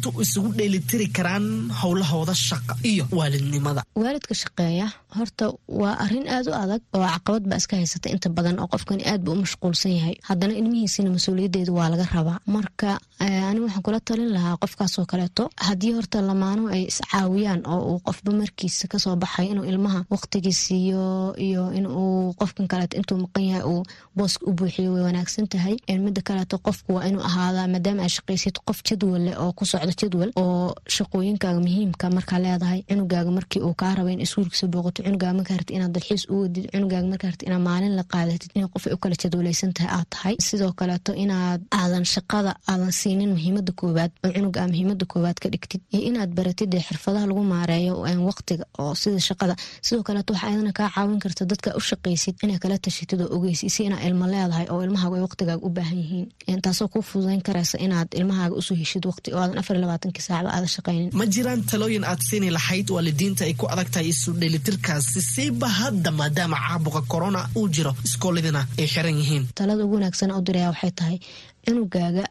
waalidiintu 0.00 0.22
isugu 0.22 0.52
dheelitiri 0.56 1.06
karaan 1.12 1.70
howlahooda 1.82 2.34
shaqa 2.34 2.74
iyo 2.84 3.04
waalidnimada. 3.12 3.82
Waalidka 3.94 4.34
shaqeeya 4.34 4.88
horta 5.16 5.52
waa 5.68 5.96
arrin 6.04 6.28
aad 6.28 6.46
u 6.48 6.52
adag 6.54 6.82
oo 6.94 7.04
caqabad 7.04 7.44
baa 7.48 7.56
iska 7.56 7.76
haysata 7.76 8.08
inta 8.10 8.28
badan 8.30 8.58
oo 8.60 8.66
qofkani 8.72 9.04
aad 9.06 9.20
buu 9.24 9.32
u 9.32 9.36
mashquulsan 9.44 9.92
yahay. 9.96 10.14
Haddana 10.28 10.54
ilmihiisina 10.54 11.10
mas'uuliyadeedu 11.10 11.74
waa 11.74 11.90
laga 11.90 12.06
rabaa. 12.14 12.38
Marka 12.46 12.98
anigu 13.20 13.64
waxaan 13.66 13.82
kula 13.82 14.00
talin 14.00 14.32
lahaa 14.32 14.56
qofkaasoo 14.62 15.04
kaleeto 15.06 15.50
haddii 15.66 15.92
horta 15.92 16.22
lamaano 16.22 16.68
ay 16.74 16.82
iscaawiyaan 16.90 17.62
oo 17.66 17.80
uu 17.92 18.00
qofba 18.06 18.32
markiisa 18.32 18.88
ka 18.88 18.98
soo 18.98 19.16
baxay 19.16 19.46
inuu 19.52 19.64
ilmaha 19.64 20.04
waqtigiisiiyo 20.10 21.34
iyo 21.46 21.72
inuu 21.78 22.32
qofkan 22.40 22.68
kaleeto 22.68 22.96
intuu 22.96 23.18
maqan 23.24 23.44
yahay 23.50 23.64
uu 23.72 23.82
booska 24.16 24.46
u 24.48 24.52
buuxiyo 24.52 24.92
way 24.94 25.02
wanaagsan 25.02 25.48
tahay. 25.48 25.76
Mida 26.04 26.22
kaleeto 26.24 26.58
qofku 26.58 26.94
waa 26.96 27.04
inuu 27.08 27.22
ahaadaa 27.28 27.68
maadaama 27.68 28.02
ay 28.02 28.08
shaqaysid 28.16 28.56
qof 28.68 28.78
jadwalle 28.88 29.32
oo 29.42 29.52
ku 29.52 29.64
socdo 29.90 30.06
jadwal 30.06 30.30
oo 30.36 30.74
shaqooyinkaaga 30.96 31.60
muhiimka 31.66 32.06
markaa 32.16 32.38
leedahay. 32.44 32.80
Cunugaaga 32.88 33.30
markii 33.38 33.60
uu 33.66 33.74
kaa 33.74 33.94
raba 33.94 34.10
in 34.10 34.20
iskuulkiisa 34.20 34.66
booqato 34.72 35.02
cunugaaga 35.02 35.34
markaa 35.38 35.56
rabti 35.60 35.74
inaad 35.74 35.92
dalxiis 35.96 36.24
u 36.32 36.42
wadid 36.42 36.64
cunugaaga 36.72 37.06
markaa 37.12 37.28
rabti 37.30 37.44
inaad 37.48 37.62
maalin 37.68 37.94
la 37.98 38.04
qaadatid 38.12 38.50
in 38.54 38.68
qof 38.74 38.86
u 38.86 38.96
kala 39.02 39.14
jadwalaysan 39.22 39.72
tahay 39.76 39.90
aad 39.96 40.06
tahay. 40.14 40.34
Sidoo 40.46 40.72
kaleeto 40.80 41.12
inaad 41.24 41.60
aadan 41.80 42.04
shaqada 42.14 42.52
aadan 42.70 42.92
siinin 43.00 43.30
muhiimada 43.34 43.72
koowaad 43.80 44.12
oo 44.24 44.30
cunuga 44.36 44.66
muhiimada 44.72 45.04
koowaad 45.12 45.38
ka 45.42 45.48
dhigtid 45.52 45.80
iyo 45.92 46.02
inaad 46.10 46.30
baratid 46.38 46.74
ee 46.74 46.82
xirfadaha 46.88 47.26
lagu 47.30 47.42
maareeyo 47.54 47.94
waqtiga 48.28 48.64
oo 48.82 48.94
sida 48.94 49.20
shaqada. 49.28 49.54
Sidoo 49.86 50.02
kaleeto 50.08 50.32
waxaa 50.34 50.48
ayadana 50.50 50.72
kaa 50.78 50.88
caawin 50.94 51.18
karta 51.24 51.44
dadka 51.50 51.68
u 51.78 51.80
shaqaysid 51.90 52.34
inaa 52.44 52.58
kala 52.62 52.76
tashatid 52.84 53.20
oo 53.24 53.28
ogeysid 53.36 53.70
inaa 53.88 54.02
ilmo 54.08 54.26
leedahay 54.32 54.66
oo 54.72 54.80
ilmahaaga 54.86 55.16
ay 55.18 55.22
waqtigaaga 55.26 55.62
u 55.66 55.70
baahan 55.76 55.98
yihiin. 56.02 56.26
Taasoo 56.64 56.88
kuu 56.92 57.02
fududayn 57.10 57.42
karaysa 57.48 57.76
inaad 57.86 58.08
ilmahaaga 58.18 58.54
u 58.60 58.62
soo 58.62 58.76
heshid 58.82 59.04
waqti 59.10 59.28
oo 59.34 59.40
aadan 59.42 59.58
afar 59.62 59.76
labaatankii 59.84 60.24
saacba 60.28 60.50
aada 60.56 60.68
shaqaynin 60.76 61.08
ma 61.20 61.24
jiraan 61.34 61.60
talooyin 61.70 62.04
aad 62.10 62.20
siini 62.28 62.48
lahayd 62.56 62.86
waalidiinta 62.96 63.42
ay 63.48 63.54
ku 63.60 63.64
adag 63.74 63.88
tahay 63.94 64.08
isu 64.14 64.30
dheelitirkaasi 64.40 65.20
siiba 65.32 65.68
hadda 65.80 66.10
maadaama 66.20 66.56
caabuqa 66.66 67.00
korona 67.12 67.40
uu 67.58 67.68
jiro 67.76 67.92
iskooladina 68.06 68.60
ay 68.80 68.86
xiran 68.94 69.16
yihiin. 69.20 69.44
Talada 69.58 69.82
ugu 69.84 69.94
wanaagsan 69.98 70.30
u 70.38 70.40
diraya 70.46 70.68
waxay 70.72 70.92
tahay 71.00 71.16
cunugaaga 71.64 72.24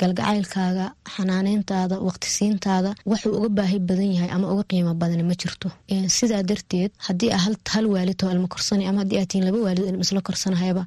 galgacaylkaaga 0.00 0.86
xanaaneyntaada 1.14 1.96
waqtisiintaada 2.08 2.90
waxuu 3.10 3.32
uga 3.38 3.48
baahi 3.58 3.78
badan 3.88 4.10
yahay 4.14 4.30
ama 4.36 4.46
uga 4.52 4.64
qiimo 4.70 4.92
badan 5.02 5.22
ma 5.30 5.34
jirto. 5.40 5.68
Sidaa 6.16 6.42
darteed 6.50 6.90
haddii 7.06 7.30
aa 7.36 7.40
hal 7.74 7.86
waalid 7.94 8.20
oo 8.24 8.30
ilmo 8.34 8.48
korsanay 8.54 8.86
ama 8.90 8.98
haddii 9.02 9.18
aad 9.20 9.28
tihiin 9.30 9.46
laba 9.48 9.58
waalid 9.66 9.84
ilmo 9.90 10.02
isla 10.06 10.20
korsanahayaba 10.28 10.82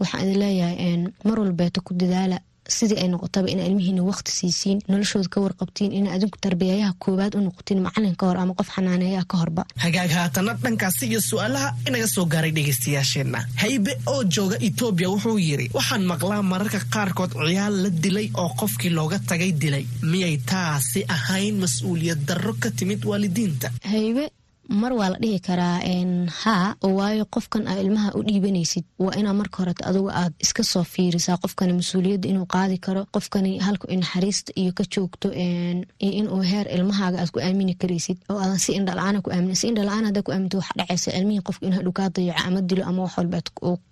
waxaan 0.00 0.22
idin 0.24 0.38
leeyahay 0.42 0.96
mar 1.28 1.36
walbeeto 1.42 1.80
ku 1.86 1.92
dadaala 2.00 2.38
sidii 2.68 2.98
ay 3.02 3.08
noqotaba 3.08 3.48
ina 3.50 3.64
ilmihiina 3.68 4.02
waqti 4.02 4.30
siisiin 4.38 4.78
noloshooda 4.88 5.28
ka 5.28 5.40
warqabtiin 5.44 5.92
ina 5.92 6.12
adinku 6.16 6.38
tarbiyayaha 6.40 6.92
koowaad 6.98 7.34
u 7.38 7.40
noqotiin 7.46 7.80
macalin 7.86 8.16
ka 8.16 8.26
hor 8.26 8.36
ama 8.42 8.54
qof 8.58 8.68
xanaaneeyaha 8.76 9.24
ka 9.30 9.36
horba. 9.40 9.62
Hagaag 9.84 10.10
haatana 10.18 10.54
dhankaasi 10.62 11.06
iyo 11.06 11.20
su'aalaha 11.20 11.68
inaga 11.88 12.06
soo 12.14 12.24
gaaray 12.32 12.52
dhegaystayaasheenna 12.56 13.38
haybe 13.62 13.92
oo 14.12 14.22
jooga 14.24 14.56
etoobiya 14.68 15.08
wuxuu 15.14 15.38
yidhi 15.38 15.70
waxaan 15.78 16.04
maqlaa 16.12 16.42
mararka 16.52 16.80
qaarkood 16.94 17.32
ciyaal 17.46 17.74
la 17.82 17.90
dilay 18.04 18.28
oo 18.40 18.48
qofkii 18.60 18.90
looga 18.98 19.18
tagay 19.28 19.52
dilay. 19.62 19.84
Miyay 20.10 20.36
taasi 20.50 21.00
ahayn 21.16 21.54
mas'uuliyad 21.64 22.20
darro 22.28 22.52
ka 22.62 22.70
timid 22.78 23.04
waalidiinta? 23.10 23.70
Haybe 23.92 24.24
mar 24.68 24.92
waa 24.98 25.10
la 25.14 25.18
dhihi 25.22 25.38
karaa 25.40 25.78
haa 26.42 26.74
waayo 26.98 27.24
qofkan 27.34 27.66
aa 27.70 27.78
ilmaha 27.82 28.10
u 28.18 28.22
dhiibanaysid 28.28 28.84
waa 29.04 29.14
inaa 29.20 29.32
marka 29.40 29.56
horeta 29.62 29.86
adugu 29.90 30.10
aad 30.10 30.32
iska 30.44 30.62
soo 30.72 30.82
fiirisaa 30.94 31.36
qofkani 31.42 31.72
mas'uuliyadda 31.80 32.28
inuu 32.32 32.46
qaadi 32.54 32.78
karo 32.86 33.02
qofkani 33.14 33.58
halka 33.66 33.86
naxariista 34.00 34.50
iyo 34.60 34.72
ka 34.78 34.84
joogto 34.94 35.28
iyo 35.32 35.84
inuu 36.20 36.40
heer 36.50 36.66
ilmahaaga 36.76 37.18
aad 37.22 37.30
ku 37.34 37.38
aamini 37.40 37.74
karaysid 37.82 38.18
oo 38.30 38.38
aadan 38.42 38.58
si 38.64 38.72
indhala-aana 38.78 39.22
ku 39.24 39.30
aamin 39.30 39.54
si 39.60 39.66
indhala-aan 39.70 40.04
haddaa 40.08 40.22
ku 40.26 40.32
aaminta 40.32 40.56
waxa 40.60 40.74
dhacaysa 40.78 41.10
ilmihii 41.18 41.44
qofka 41.48 41.62
inuu 41.66 41.78
hadhow 41.78 41.92
kaa 41.98 42.08
dayaco 42.16 42.42
ama 42.48 42.60
dilo 42.68 42.82
ama 42.90 43.00
wax 43.06 43.14
walba 43.18 43.38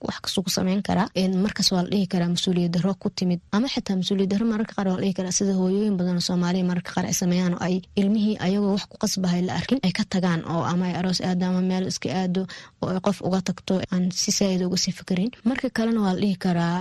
wax 0.07 0.17
kastuu 0.25 0.43
ku 0.47 0.51
sameyn 0.51 0.83
karaa 0.89 1.09
markaas 1.45 1.69
waa 1.73 1.83
la 1.87 1.91
dhihi 1.93 2.07
karaa 2.13 2.29
mas'uuliyad 2.35 2.73
daro 2.77 2.95
ku 3.03 3.09
timid. 3.19 3.41
Ama 3.57 3.67
xitaa 3.75 3.97
mas'uuliyad 4.01 4.31
daro 4.33 4.45
mararka 4.53 4.75
qaar 4.77 4.87
waa 4.89 4.97
la 4.99 5.03
dhihi 5.05 5.15
karaa 5.19 5.33
sida 5.39 5.53
hooyooyin 5.61 5.97
badan 6.01 6.17
oo 6.21 6.25
soomaaliya 6.29 6.65
mararka 6.71 6.91
qaar 6.97 7.07
ay 7.11 7.17
sameeyaan 7.23 7.55
oo 7.55 7.63
ay 7.69 7.77
ilmihii 8.01 8.37
ayagoo 8.47 8.73
wax 8.77 8.85
ku 8.91 8.97
qasbahay 9.05 9.43
la 9.47 9.53
arkin 9.61 9.79
ay 9.87 9.93
ka 9.99 10.05
tagaan 10.15 10.41
oo 10.53 10.63
ama 10.73 10.85
ay 10.91 10.95
aroos 11.01 11.21
aado 11.29 11.45
ama 11.51 11.61
meel 11.71 11.85
iska 11.93 12.09
aado 12.21 12.43
oo 12.83 12.89
ay 12.95 13.01
qof 13.07 13.19
uga 13.27 13.41
tagto 13.49 13.75
aan 13.93 14.05
si 14.23 14.31
saaid 14.39 14.61
uga 14.69 14.77
sii 14.85 14.93
fikrin 14.99 15.31
marka 15.49 15.67
kalena 15.77 16.01
waa 16.05 16.15
la 16.17 16.21
dhihi 16.23 16.37
karaa 16.45 16.79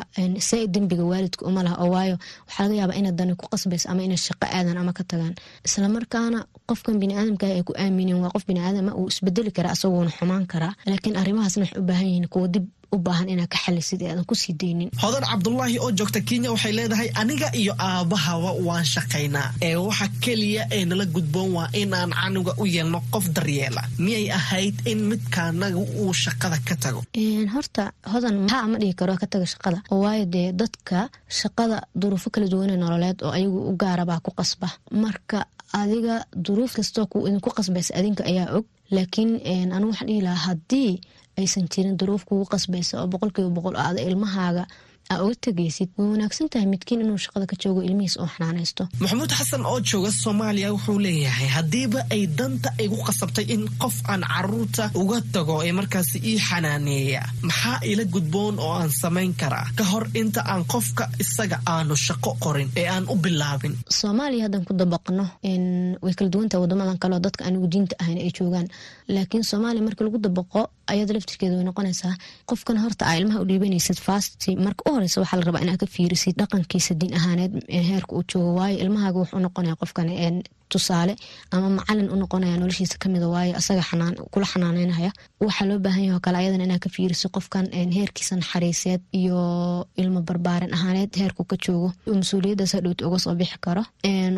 saaid 0.50 0.70
dembiga 0.76 1.04
waalidka 1.12 1.44
uma 1.50 1.62
laha 1.66 1.76
oo 1.84 1.90
waayo 1.96 2.16
waxaa 2.48 2.64
laga 2.68 2.76
yaabaa 2.80 2.98
inay 3.02 3.14
dani 3.20 3.34
ku 3.40 3.46
qasbaysa 3.54 3.86
ama 3.92 4.02
inay 4.08 4.20
shaqo 4.28 4.46
aadan 4.58 4.78
ama 4.82 4.92
ka 4.98 5.04
tagaan. 5.10 5.34
Islamarkaana 5.68 6.40
qofkan 6.70 6.96
biniaadamka 7.02 7.46
ay 7.48 7.64
ku 7.68 7.74
aaminin 7.84 8.18
waa 8.24 8.32
qof 8.36 8.44
biniaadama 8.50 8.92
uu 9.00 9.08
isbedeli 9.14 9.52
karaa 9.58 9.74
asagoona 9.76 10.12
xumaan 10.18 10.46
karaa. 10.52 10.74
Laakiin 10.90 11.16
arrimahaasna 11.22 11.64
waxay 11.64 11.80
u 11.82 11.86
baahan 11.90 12.08
yihiin 12.10 12.28
kuwa 12.34 12.48
dib 12.54 12.66
u 12.96 12.98
baahan 13.06 13.30
inaa 13.34 13.48
ka 13.54 13.58
xalisid 13.64 14.02
ee 14.02 14.10
aadan 14.12 14.26
ku 14.30 14.36
sii 14.42 14.54
daynin 14.62 14.90
hodan 15.02 15.24
cabdulaahi 15.32 15.78
oo 15.84 15.92
joogta 15.98 16.20
kenya 16.30 16.50
waxay 16.54 16.74
leedahay 16.80 17.10
aniga 17.22 17.48
iyo 17.62 17.74
aabahaba 17.88 18.52
waan 18.68 18.86
shaqaynaa. 18.94 19.50
Ee 19.68 19.76
waxa 19.88 20.08
keliya 20.24 20.64
ee 20.78 20.84
nala 20.90 21.06
gudboon 21.16 21.50
waa 21.58 21.70
inaan 21.82 22.12
canuga 22.20 22.52
u 22.62 22.66
yeelno 22.76 23.00
qof 23.14 23.26
daryeela. 23.36 23.82
Miyay 24.04 24.26
ahayd 24.40 24.76
in 24.92 25.00
midkaanaga 25.12 25.78
uu 26.02 26.14
shaqada 26.24 26.58
ka 26.68 26.76
tago? 26.84 27.02
Horta 27.54 27.84
hodan 28.14 28.36
maxaa 28.44 28.62
ama 28.66 28.78
dhihi 28.82 28.94
karo 29.00 29.14
ka 29.22 29.28
taga 29.34 29.46
shaqada. 29.54 29.78
Oo 29.92 30.00
waayo 30.06 30.26
dee 30.36 30.48
dadka 30.62 30.98
shaqada 31.40 31.78
duruufo 32.02 32.28
kala 32.34 32.48
duwane 32.52 32.76
nololeed 32.84 33.18
oo 33.26 33.32
ayagu 33.38 33.60
u 33.70 33.74
gaarabaa 33.82 34.20
ku 34.26 34.32
qasba. 34.40 34.68
Marka 35.04 35.40
adiga 35.82 36.16
duruuf 36.46 36.72
kastoo 36.78 37.06
idinku 37.28 37.50
qasbaysa 37.58 37.92
adinka 38.00 38.24
ayaa 38.32 38.50
og. 38.58 38.66
Laakiin 38.96 39.32
anigu 39.76 39.90
waxaan 39.92 40.08
dhihi 40.10 40.22
lahaa 40.28 40.44
haddii 40.48 40.92
aysan 41.40 41.66
jirin 41.74 41.96
duruuf 42.00 42.24
kugu 42.30 42.46
qasbaysa 42.54 42.94
oo 43.02 43.08
boqolkiiba 43.14 43.50
boqol 43.58 43.76
aada 43.86 44.00
ilmahaaga 44.10 44.64
uga 45.12 45.36
tegaysid 45.46 45.90
way 45.98 46.08
wanaagsan 46.14 46.50
tahay 46.50 46.66
midkiin 46.74 47.02
inuu 47.06 47.18
shaqada 47.26 47.46
ka 47.52 47.56
joogo 47.64 47.82
ilmihiis 47.88 48.16
oo 48.18 48.28
xanaanaysto? 48.36 48.84
Maxamuud 49.00 49.32
xasan 49.40 49.66
oo 49.66 49.80
jooga 49.80 50.12
soomaaliya 50.12 50.72
wuxuu 50.74 51.00
leeyahay 51.06 51.48
haddiiba 51.58 52.00
ay 52.16 52.28
danta 52.38 52.70
igu 52.86 52.98
qasabtay 53.08 53.46
in 53.54 53.68
qof 53.82 53.96
aan 54.12 54.22
carruurta 54.34 54.90
uga 54.96 55.22
tago 55.34 55.56
ee 55.68 55.72
markaasi 55.80 56.18
ii 56.32 56.40
xanaaneeya. 56.48 57.22
Maxaa 57.48 57.80
ila 57.92 58.04
gudboon 58.14 58.56
oo 58.60 58.74
aan 58.80 58.90
samayn 59.02 59.34
karaa? 59.42 59.68
Ka 59.78 59.84
hor 59.92 60.06
inta 60.22 60.42
aan 60.52 60.64
qofka 60.74 61.04
isaga 61.24 61.58
aanu 61.74 61.96
shaqo 62.06 62.32
qorin 62.44 62.70
ee 62.82 62.88
aan 62.96 63.06
u 63.14 63.16
bilaabin. 63.16 63.74
Soomaaliya 64.00 64.44
haddaan 64.46 64.66
ku 64.66 64.74
dabaqno 64.82 65.26
way 66.06 66.14
kala 66.18 66.30
duwantaha 66.34 66.62
wadamadan 66.64 66.98
kaleo 67.04 67.20
dadka 67.20 67.46
anigu 67.48 67.68
diinta 67.74 67.96
ahayn 68.02 68.18
ay 68.26 68.32
joogaan. 68.38 68.68
Laakiin 69.16 69.44
soomaaliya 69.52 69.84
marka 69.88 70.02
lagu 70.06 70.18
dabaqo 70.28 70.62
ayada 70.92 71.14
laftirkeeda 71.16 71.56
way 71.60 71.66
noqonaysaa. 71.70 72.14
Qofkan 72.50 72.78
horta 72.84 73.04
aa 73.10 73.16
ilmaha 73.20 73.40
u 73.44 73.46
dhiibanaysid 73.50 74.00
fasti 74.08 74.56
marka 74.66 74.82
horeysa 74.96 75.22
waxaa 75.22 75.40
la 75.40 75.46
rabaa 75.48 75.64
inaad 75.66 75.80
ka 75.84 75.88
fiirisid 75.96 76.36
dhaqankiisa 76.42 76.94
diin 77.02 77.14
ahaaneed 77.20 77.54
heerka 77.90 78.12
uu 78.18 78.24
joogo 78.32 78.52
waayo 78.60 78.78
ilmahaaga 78.84 79.18
wuxuu 79.24 79.40
noqonaya 79.46 79.76
qofkan 79.82 80.08
tusaale 80.74 81.14
ama 81.56 81.68
macalin 81.78 82.10
u 82.14 82.16
noqonaya 82.22 82.56
noloshiisa 82.62 82.96
kamida 83.04 83.28
waayo 83.34 83.54
asaga 83.60 83.84
kula 84.34 84.46
xanaaneynaya 84.52 85.12
waxaa 85.46 85.68
loo 85.70 85.80
baahan 85.86 86.04
yaho 86.10 86.20
kale 86.26 86.38
ayadan 86.42 86.62
inaad 86.66 86.82
ka 86.86 86.90
fiiriso 86.96 87.28
qofkan 87.36 87.66
heerkiisa 87.98 88.34
naxariiseed 88.40 89.02
iyo 89.20 89.38
ilmo 90.02 90.20
barbaarin 90.28 90.74
ahaaneed 90.78 91.12
heerku 91.22 91.44
ka 91.52 91.56
joogo. 91.66 91.90
Mas'uuliyadaas 92.20 92.74
hadhowta 92.78 93.08
uga 93.08 93.20
soo 93.24 93.36
bixi 93.40 93.58
karo. 93.66 93.84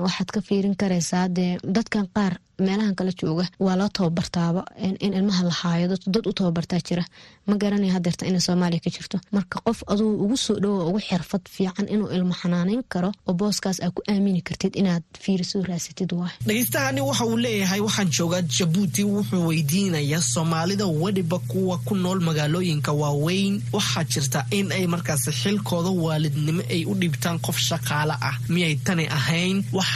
Waxaad 0.06 0.30
ka 0.36 0.40
fiirin 0.48 0.76
karaysaa 0.82 1.28
dee 1.38 1.52
dadkan 1.76 2.08
qaar 2.16 2.34
meelahan 2.66 2.96
kala 2.96 3.12
jooga 3.22 3.46
waa 3.66 3.76
loo 3.80 3.90
tababartaaba. 3.98 4.62
In 4.88 5.14
ilmaha 5.18 5.44
la 5.48 5.54
haayo 5.62 5.88
dad 6.14 6.26
u 6.30 6.34
tababartaa 6.40 6.80
jira. 6.88 7.04
Ma 7.48 7.56
garanaya 7.62 7.94
hadeerta 7.98 8.26
inay 8.30 8.42
soomaaliya 8.48 8.82
ka 8.86 8.90
jirto. 8.96 9.18
Marka 9.36 9.60
qof 9.66 9.80
aduu 9.92 10.12
ugu 10.24 10.38
soo 10.46 10.56
dhowo 10.64 10.88
ugu 10.90 11.00
xirfad 11.08 11.44
fiican 11.56 11.88
inuu 11.94 12.10
ilmo 12.16 12.34
xanaaneyn 12.42 12.84
karo 12.94 13.10
oo 13.28 13.34
booskaas 13.40 13.78
aad 13.84 13.94
ku 13.96 14.02
aamini 14.12 14.42
kartid 14.48 14.74
inaad 14.82 15.04
fiiriso 15.24 15.64
raasatid 15.70 16.12
dhegeystahaani 16.48 17.02
waxa 17.10 17.26
uu 17.26 17.38
leeyahay 17.46 17.80
waxaan 17.88 18.10
joogaa 18.18 18.42
jabuuti 18.58 19.04
wuxuu 19.04 19.44
weydiinayaa 19.50 20.22
soomaalida 20.34 20.86
weliba 21.02 21.40
kuwa 21.52 21.78
ku 21.88 21.96
nool 21.96 22.20
magaalooyinka 22.28 22.92
waaweyn 23.02 23.62
waxaa 23.74 24.04
jirta 24.04 24.40
in 24.58 24.72
ay 24.72 24.86
markaasi 24.94 25.32
xilkooda 25.42 25.90
waalidnimo 26.06 26.62
ay 26.76 26.82
u 26.86 26.94
dhiibtaan 27.02 27.40
qof 27.46 27.58
shaqaale 27.70 28.16
ah. 28.30 28.36
Miyay 28.50 28.76
tani 28.86 29.06
ahayn 29.18 29.58
wax 29.78 29.90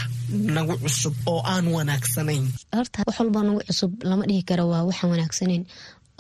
nagu 0.56 0.76
cusub 0.84 1.14
oo 1.32 1.42
aan 1.54 1.68
wanaagsanayn 1.76 2.46
horta 2.76 3.00
wax 3.08 3.16
walbaa 3.20 3.44
nagu 3.48 3.62
cusub 3.68 3.92
lama 4.10 4.24
dhihi 4.30 4.44
karo 4.50 4.64
waa 4.72 4.84
waxaan 4.90 5.10
wanaagsanayn 5.14 5.64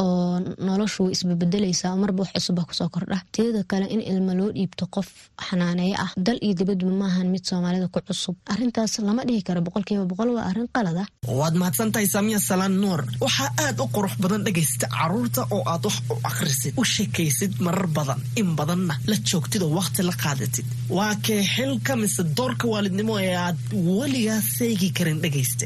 oo 0.03 0.39
noloshu 0.67 0.99
way 1.05 1.11
isbabedelaysaa 1.15 1.95
marba 2.01 2.21
wax 2.23 2.31
cusuba 2.35 2.61
ku 2.69 2.73
soo 2.79 2.89
kordha. 2.95 3.17
Teeda 3.35 3.61
kale 3.71 3.85
in 3.95 4.01
ilmo 4.11 4.33
loo 4.39 4.49
dhiibto 4.57 4.85
qof 4.95 5.07
xanaaneeyo 5.47 5.95
ah 6.05 6.11
dal 6.25 6.37
iyo 6.45 6.53
dibadba 6.59 6.91
maahan 7.01 7.27
mid 7.33 7.43
soomaalida 7.49 7.87
ku 7.93 7.99
cusub. 8.07 8.35
Arintaas 8.53 8.93
lama 9.07 9.21
dhihi 9.27 9.41
karo 9.47 9.61
boqolkiiba 9.67 10.05
boqol 10.11 10.29
waa 10.37 10.45
arrin 10.49 10.67
qalada. 10.75 11.03
Waad 11.39 11.55
mahadsantahay 11.61 12.07
saamiya 12.13 12.39
salaan 12.49 12.75
nuur 12.83 13.01
waxaa 13.25 13.49
aad 13.65 13.77
u 13.83 13.87
qurux 13.95 14.13
badan 14.23 14.41
dhegaysta 14.47 14.85
carruurta 14.95 15.41
oo 15.55 15.61
aad 15.73 15.83
wax 15.87 15.97
u 16.13 16.15
akhrisid 16.29 16.73
u 16.81 16.83
sheekaysid 16.93 17.53
marar 17.65 17.87
badan 17.97 18.19
in 18.41 18.49
badanna 18.59 18.93
la 19.11 19.15
joogtid 19.29 19.61
oo 19.65 19.71
wakhti 19.79 20.01
la 20.09 20.13
qaadatid 20.23 20.65
waa 20.97 21.13
kee 21.25 21.41
xilka 21.55 21.93
mise 22.01 22.21
doorka 22.37 22.65
waalidnimo 22.73 23.13
ee 23.27 23.35
aad 23.45 23.57
weligaa 23.97 24.41
seegi 24.57 24.89
karin 24.97 25.19
dhegaysta 25.23 25.65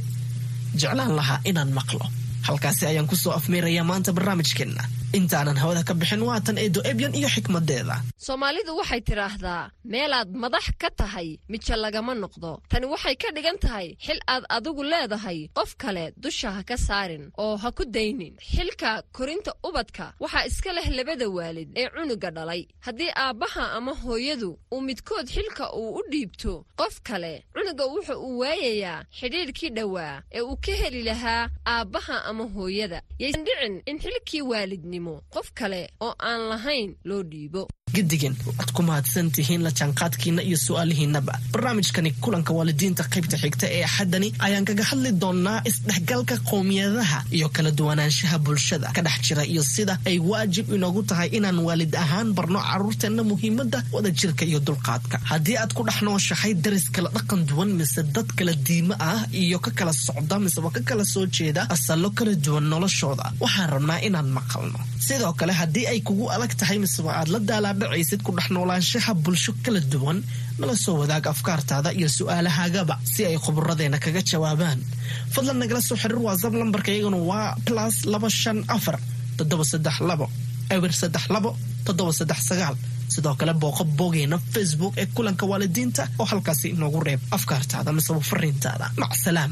jeclaan 0.82 1.14
lahaa 1.20 1.40
inaan 1.50 1.72
maqlo 1.80 2.06
halkaasi 2.48 2.84
ayaan 2.92 3.08
ku 3.12 3.16
soo 3.24 3.34
afmeerayaa 3.40 3.84
maanta 3.92 4.14
barnaamijkeenna 4.18 4.84
intaanan 5.18 5.58
hawada 5.62 5.84
ka 5.88 5.94
bixin 6.00 6.22
waatan 6.28 6.58
eedo 6.58 6.82
ebyan 6.92 7.14
iyo 7.20 7.30
xikmadeeda. 7.36 7.96
Soomaalidu 8.26 8.72
waxay 8.80 9.02
tidhaahdaa 9.08 9.70
meelaad 9.94 10.30
madax 10.44 10.66
ka 10.82 10.90
tahay 11.00 11.38
mija 11.52 11.76
lagama 11.84 12.14
noqdo. 12.24 12.52
Tani 12.72 12.86
waxay 12.94 13.16
ka 13.22 13.30
dhigan 13.36 13.58
tahay 13.64 13.88
xil 14.06 14.20
aad 14.34 14.44
adigu 14.56 14.84
leedahay 14.92 15.40
qof 15.58 15.72
kale 15.82 16.06
dusha 16.24 16.50
ha 16.56 16.62
ka 16.70 16.78
saarin 16.88 17.30
oo 17.38 17.56
ha 17.62 17.70
ku 17.78 17.84
daynin. 17.86 18.34
Xilka 18.54 18.92
korinta 19.18 19.52
ubadka 19.68 20.06
waxaa 20.24 20.46
iska 20.50 20.72
leh 20.78 20.88
labada 20.98 21.28
waalid 21.30 21.70
ee 21.78 21.88
cunuga 21.94 22.30
dhalay. 22.36 22.62
Haddii 22.86 23.12
aabbaha 23.16 23.64
ama 23.78 23.94
hooyadu 24.04 24.50
uu 24.74 24.82
midkood 24.82 25.28
xilka 25.36 25.66
uu 25.78 25.90
u 26.00 26.02
dhiibto 26.12 26.66
qof 26.80 26.96
kale 27.08 27.34
cunuga 27.54 27.86
wuxa 27.94 28.16
uu 28.18 28.40
waayayaa 28.42 29.06
xidhiidhkii 29.20 29.70
dhowaa 29.78 30.16
ee 30.38 30.42
uu 30.42 30.58
ka 30.66 30.74
heli 30.82 31.02
lahaa 31.10 31.50
aabbaha 31.76 32.16
ama 32.30 32.46
hooyada. 32.56 33.00
Yaysan 33.22 33.44
dhicin 33.46 33.76
in 33.86 33.98
xilkii 34.04 34.42
waalidnimo 34.52 35.03
qof 35.34 35.48
kale 35.60 35.82
oo 36.06 36.14
aan 36.30 36.42
lahayn 36.52 36.90
loo 37.10 37.24
dhiibo 37.32 37.62
gedigan 37.96 38.36
waad 38.48 38.70
ku 38.76 38.82
mahadsan 38.88 39.28
tihiin 39.36 39.62
la 39.66 39.72
jaanqaadkiina 39.80 40.42
iyo 40.50 40.58
su'aalihiinaba 40.66 41.34
barnaamijkani 41.54 42.12
kulanka 42.24 42.52
waalidiinta 42.58 43.04
qaybta 43.14 43.38
xigta 43.44 43.66
ee 43.78 43.84
axaddani 43.90 44.30
ayaan 44.46 44.66
kaga 44.70 44.84
hadli 44.90 45.12
doonnaa 45.24 45.60
isdhexgalka 45.70 46.36
qowmiyadaha 46.52 47.20
iyo 47.38 47.48
kala 47.56 47.72
duwanaanshaha 47.80 48.38
bulshada. 48.46 48.88
Ka 48.98 49.02
dhex 49.06 49.18
jira 49.28 49.44
iyo 49.54 49.64
sida 49.74 49.94
ay 50.10 50.18
waajib 50.30 50.66
inoogu 50.76 51.02
tahay 51.10 51.30
inaan 51.38 51.60
waalid 51.68 51.94
ahaan 52.04 52.28
barno 52.38 52.60
carruurteenna 52.70 53.24
muhiimadda 53.32 53.80
wadajirka 53.96 54.44
iyo 54.50 54.60
dulqaadka. 54.68 55.16
Haddii 55.32 55.58
aad 55.62 55.72
ku 55.78 55.82
dhex 55.88 55.98
nooshahay 56.08 56.54
daris 56.64 56.86
kala 56.96 57.10
dhaqan 57.16 57.42
duwan 57.50 57.70
mise 57.80 58.02
dad 58.16 58.30
kala 58.38 58.54
diimo 58.68 58.96
ah 59.12 59.22
iyo 59.42 59.58
ka 59.66 59.72
kala 59.80 59.94
socda 60.06 60.36
miseba 60.46 60.70
ka 60.76 60.82
kala 60.90 61.04
soo 61.14 61.26
jeeda 61.36 61.62
asallo 61.76 62.10
kala 62.18 62.34
duwan 62.46 62.66
noloshooda 62.74 63.26
waxaan 63.44 63.70
rabnaa 63.76 64.00
inaan 64.08 64.30
maqalno. 64.38 64.80
Sidoo 65.08 65.34
kale 65.40 65.54
haddii 65.60 65.86
ay 65.92 66.00
kugu 66.08 66.26
adag 66.36 66.54
tahay 66.60 66.78
miseba 66.84 67.12
aad 67.20 67.30
la 67.34 67.40
daalaadhacaysid 67.84 68.22
ku 68.24 68.32
dhex 68.32 68.50
noolaanshaha 68.56 69.14
bulsho 69.24 69.54
kala 69.64 69.80
duwan 69.92 70.24
nala 70.60 70.76
soo 70.76 70.96
wadaag 71.02 71.26
afkaartaada 71.28 71.90
iyo 71.94 72.08
su'aalahaagaba 72.18 72.96
si 73.04 73.26
ay 73.26 73.38
khuburadeenna 73.38 74.00
kaga 74.00 74.22
jawaabaan. 74.32 74.80
Fadlan 75.34 75.58
nagala 75.62 75.82
soo 75.82 75.98
xiriir 76.02 76.20
waasab 76.26 76.54
lambarka 76.56 76.92
iyaguna 76.92 77.18
waa 77.30 77.56
plus 77.66 78.06
laba 78.06 78.30
shan 78.30 78.64
afar 78.76 78.98
toddoba 79.38 79.64
saddex 79.72 79.96
labo 80.10 80.26
eber 80.76 80.92
saddex 81.02 81.24
labo 81.30 81.58
toddoba 81.86 82.12
saddex 82.20 82.40
sagaal. 82.50 82.76
Sidoo 83.14 83.36
kale 83.40 83.54
booqo 83.54 83.84
boogeena 83.98 84.38
facebook 84.54 84.94
ee 85.02 85.06
kulanka 85.16 85.46
waalidiinta 85.52 86.04
oo 86.20 86.26
halkaasi 86.32 86.68
inoogu 86.76 87.00
reeb 87.08 87.22
afkaartaada 87.38 87.92
miseba 87.98 88.20
fariintaada. 88.32 88.86
Macsalaam 89.02 89.52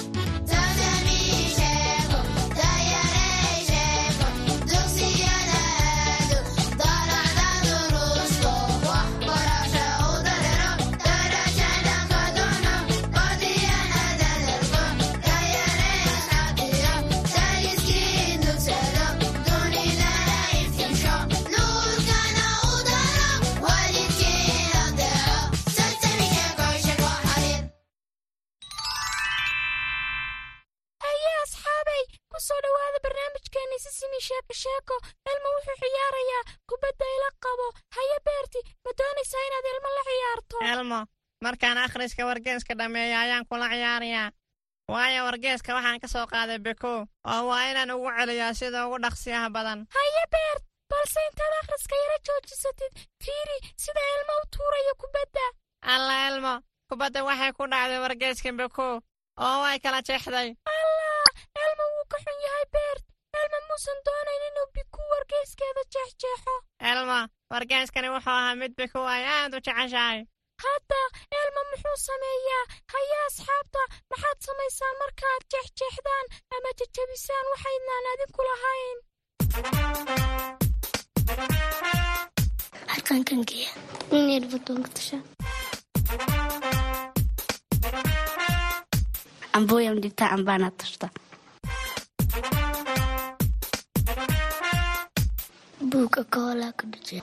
akhriska 42.01 42.25
wargeeska 42.25 42.73
dhammeeya 42.75 43.19
ayaan 43.21 43.45
kula 43.45 43.69
ciyaarayaa 43.69 44.31
waayo 44.89 45.25
wargeeska 45.25 45.73
waxaan 45.77 45.99
ka 46.01 46.07
soo 46.07 46.25
qaaday 46.31 46.57
beko 46.59 47.05
oo 47.31 47.41
waa 47.49 47.69
inaan 47.71 47.91
ugu 47.91 48.09
celiyaa 48.17 48.53
sida 48.53 48.87
ugu 48.87 48.97
dhaqsiyaha 49.03 49.49
badan. 49.55 49.79
Haye 49.95 50.23
beert 50.33 50.63
balse 50.89 51.19
intaad 51.29 51.53
akhriska 51.61 51.95
yara 52.01 52.17
joojisatid. 52.27 52.93
Fiiri 53.23 53.57
sida 53.83 54.01
elmo 54.15 54.33
u 54.41 54.45
tuurayo 54.55 54.93
kubadda. 55.01 55.45
Alla 55.93 56.15
elmo 56.27 56.53
kubadda 56.89 57.23
waxay 57.23 57.51
ku 57.53 57.63
dhacday 57.71 57.99
wargeeska 58.05 58.51
beko 58.59 58.87
oo 59.45 59.57
way 59.63 59.79
kala 59.79 60.01
jeexday. 60.01 60.49
Allah 60.73 61.29
elmo 61.65 61.83
wuu 61.93 62.05
ka 62.11 62.17
xun 62.23 62.37
yahay 62.45 62.65
beert 62.75 63.05
elmo 63.39 63.57
muusan 63.69 63.99
doonayn 64.05 64.43
inuu 64.49 64.67
biku 64.75 65.01
wargeyskeeda 65.13 65.81
jeexjeexo. 65.93 66.53
Elmo 66.91 67.19
wargeeskani 67.51 68.09
wuxuu 68.09 68.33
ahaa 68.41 68.55
mid 68.55 68.73
beko 68.79 69.05
ay 69.07 69.23
aad 69.37 69.53
u 69.53 69.59
jeceshahay 69.65 70.25
muxuu 71.91 72.05
sameeyaa 72.09 72.65
haye 72.93 73.15
asxaabta 73.27 73.81
maxaad 74.11 74.39
samaysaan 74.47 74.95
markaad 75.03 75.43
jeexjeexdaan 75.53 76.25
ama 76.55 76.69
jejebisaan 76.79 77.45
waxaydnaan 77.53 78.05
adinku 78.13 78.41
lahayn. 78.49 78.97
Buuga 95.91 96.21
koolaa 96.33 96.73
ku 96.79 96.83
dhuje 96.91 97.17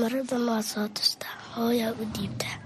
maradan 0.00 0.42
waa 0.48 0.62
soo 0.70 0.88
tustaa 0.96 1.34
hooyaa 1.54 1.92
u 2.02 2.04
dhiibtaa 2.14 2.56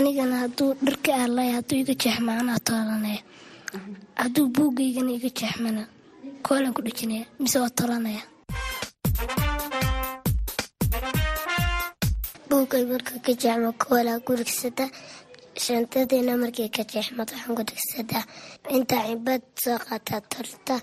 anigana 0.00 0.36
hadduu 0.42 0.70
dharka 0.86 1.10
aalay 1.22 1.50
hadduu 1.56 1.78
iga 1.82 1.94
jeexmaanaa 2.02 2.58
toolanaya 2.68 3.20
hadduu 4.22 4.46
buugaygana 4.56 5.12
iga 5.18 5.30
jeexmana. 5.40 5.82
Koolaan 6.46 6.74
ku 6.76 6.80
dhejinaya 6.86 7.24
mise 7.40 7.56
waa 7.62 7.72
tolanaya 7.78 8.22
buugay 12.50 12.84
marka 12.90 13.14
ka 13.26 13.32
jeexmo 13.42 13.70
koolaa 13.82 14.18
ku 14.26 14.32
rigsada. 14.40 14.86
Shantadiina 15.64 16.32
markay 16.42 16.68
ka 16.76 16.82
jeexmad 16.92 17.28
waxaan 17.32 17.56
ku 17.58 17.62
dhigsadaa 17.68 18.24
intaa 18.76 19.02
cibad 19.08 19.42
soo 19.62 19.78
qaataa 19.86 20.20
torta 20.32 20.74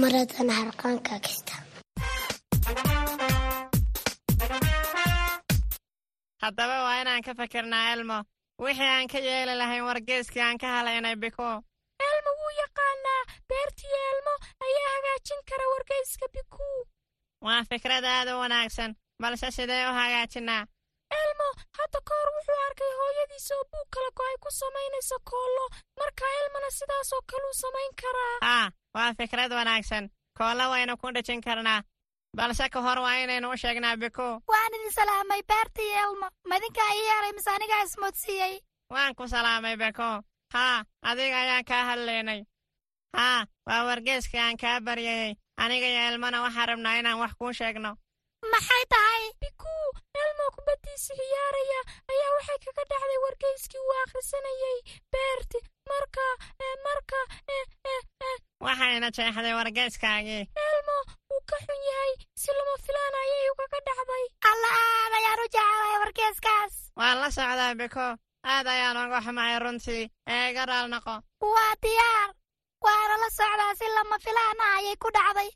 maradana 0.00 0.52
harqaankaa 0.60 1.18
kista 1.26 1.54
haddaba 6.46 6.76
waa 6.86 7.00
inaan 7.02 7.22
ka 7.26 7.34
fakirnaa 7.34 7.92
elmo. 7.94 8.18
Wixii 8.64 8.88
aan 8.94 9.08
ka 9.12 9.18
yeeli 9.18 9.54
lahayn 9.60 9.84
wargeeskii 9.88 10.42
aan 10.42 10.58
ka 10.58 10.66
halaynay 10.76 11.16
biko. 11.22 11.48
Elmo 12.08 12.30
wuu 12.40 12.52
yaqaanaa. 12.62 13.22
Beertii 13.48 13.96
elmo 14.10 14.34
ayaa 14.66 14.90
hagaajin 14.94 15.42
kara 15.50 15.66
wargeyska 15.72 16.26
bikuu 16.34 16.80
waa 17.44 17.64
fikrad 17.70 18.04
aad 18.04 18.28
u 18.34 18.38
wanaagsan 18.42 18.94
balse 19.22 19.50
sidee 19.56 19.84
u 19.90 19.92
hagaajinaa? 20.00 20.62
Elmo 21.20 21.48
hadda 21.78 21.98
ka 22.08 22.14
hor 22.18 22.30
wuxuu 22.36 22.58
arkay 22.66 22.92
hooyadiisa 23.00 23.54
oo 23.56 23.64
buug 23.72 23.88
kala 23.94 24.10
go'ay 24.18 24.36
ku 24.44 24.50
samaynaysa 24.60 25.16
koollo 25.30 25.64
markaa 26.00 26.32
elmona 26.40 26.70
sidaasoo 26.78 27.22
kaluu 27.30 27.54
samayn 27.62 27.92
karaa. 28.02 28.36
Haa 28.46 28.66
waa 28.94 29.14
fikrad 29.18 29.52
wanaagsan. 29.58 30.04
Koollo 30.38 30.64
waynu 30.72 30.96
ku 30.96 31.06
dhejin 31.14 31.40
karnaa 31.46 31.82
balse 32.38 32.68
ka 32.72 32.80
hor 32.86 32.98
waa 33.04 33.16
inaynu 33.24 33.50
u 33.50 33.56
sheegnaa 33.62 33.96
biko 34.02 34.26
waan 34.52 34.74
idin 34.76 34.92
salaamay 34.98 35.42
beertii 35.50 35.92
elmo. 36.04 36.28
Madinkaa 36.50 36.90
ii 36.94 37.06
yeelay 37.08 37.32
mise 37.32 37.50
anigaa 37.50 37.82
ismoodsiiyey? 37.86 38.54
Waan 38.94 39.14
ku 39.18 39.28
salaamay 39.28 39.76
beko 39.76 40.08
haa 40.54 40.84
adiga 41.02 41.38
ayaan 41.42 41.64
kaa 41.64 41.84
hadlaynay. 41.90 42.40
Haa 43.16 43.46
waa 43.66 43.84
wargeeskii 43.88 44.40
aan 44.40 44.56
kaa 44.62 44.80
baryayey 44.80 45.34
aniga 45.62 45.86
iyo 45.86 46.02
elmona 46.10 46.42
waxaan 46.46 46.68
rabnaa 46.68 46.98
inaan 47.00 47.18
wax 47.22 47.32
kuu 47.38 47.52
sheegno. 47.52 47.90
Maxay 48.52 48.84
tahay? 48.92 49.24
Bikuu 49.40 49.86
elmo 50.22 50.44
kubaddiisi 50.56 51.12
ciyaaraya 51.18 51.80
ayaa 52.12 52.30
waxay 52.36 52.58
kaga 52.64 52.82
dhacday 52.90 53.18
wargeyskii 53.24 53.80
uu 53.86 53.94
akhrisanayey 54.04 54.76
beerti 55.12 55.58
marka 55.90 56.26
marka 56.86 57.20
waxayna 58.66 59.08
jeexday 59.16 59.54
wargeeskaagii 59.60 60.42
elmo 60.68 60.96
ka 61.50 61.56
xun 61.66 61.80
yahay 61.90 62.12
si 62.42 62.50
lama 62.58 62.74
filaan 62.86 63.14
ayay 63.22 63.44
ugaga 63.52 63.78
dhacday. 63.86 64.24
Alla 64.50 64.70
aad 64.84 65.12
ayaan 65.18 65.40
u 65.44 65.46
jeclay 65.54 65.96
wargeeskaas. 66.02 66.72
Waan 66.98 67.18
la 67.22 67.28
socdaa 67.36 67.74
biko 67.80 68.06
aad 68.52 68.66
ayaan 68.74 68.96
uga 69.06 69.18
xumahay 69.26 69.58
runtii 69.64 70.04
ee 70.32 70.50
iga 70.50 70.64
raal 70.70 70.88
noqo 70.94 71.14
waa 71.52 71.72
diyaar. 71.82 72.28
Waana 72.84 73.14
la 73.22 73.28
socdaa 73.38 73.72
si 73.78 73.86
lama 73.96 74.16
filaan 74.24 74.60
ah 74.66 74.74
ayay 74.78 74.96
ku 75.02 75.08
dhacday. 75.16 75.50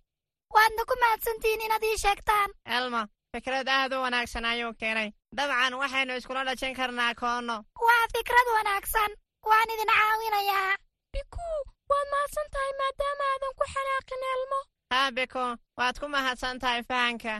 Waadna 0.54 0.82
ku 0.90 0.94
mahadsantihiin 1.02 1.64
inaad 1.66 1.84
ii 1.90 1.98
sheegtaan. 2.04 2.50
Elmo 2.76 3.02
fikrad 3.34 3.68
aad 3.68 3.92
u 3.94 4.02
wanaagsan 4.04 4.44
ayuu 4.52 4.72
keenay. 4.80 5.10
Dabcan 5.36 5.74
waxaynu 5.82 6.16
iskula 6.18 6.42
dhajin 6.48 6.74
karnaa 6.78 7.14
koonno. 7.20 7.56
Waa 7.86 8.04
fikrad 8.14 8.48
wanaagsan. 8.56 9.10
Waan 9.48 9.70
idin 9.74 9.92
caawinayaa. 9.94 10.72
Bikuu 11.14 11.58
waad 11.90 12.08
mahadsan 12.12 12.48
tahay 12.54 12.72
maadaama 12.80 13.24
aadan 13.32 13.52
ku 13.58 13.64
xanaaqin 13.74 14.22
elmo 14.34 14.60
haa 14.90 15.10
biko 15.16 15.44
waad 15.78 15.96
ku 16.00 16.06
mahadsan 16.08 16.58
tahay 16.62 16.82
fahanka. 16.90 17.34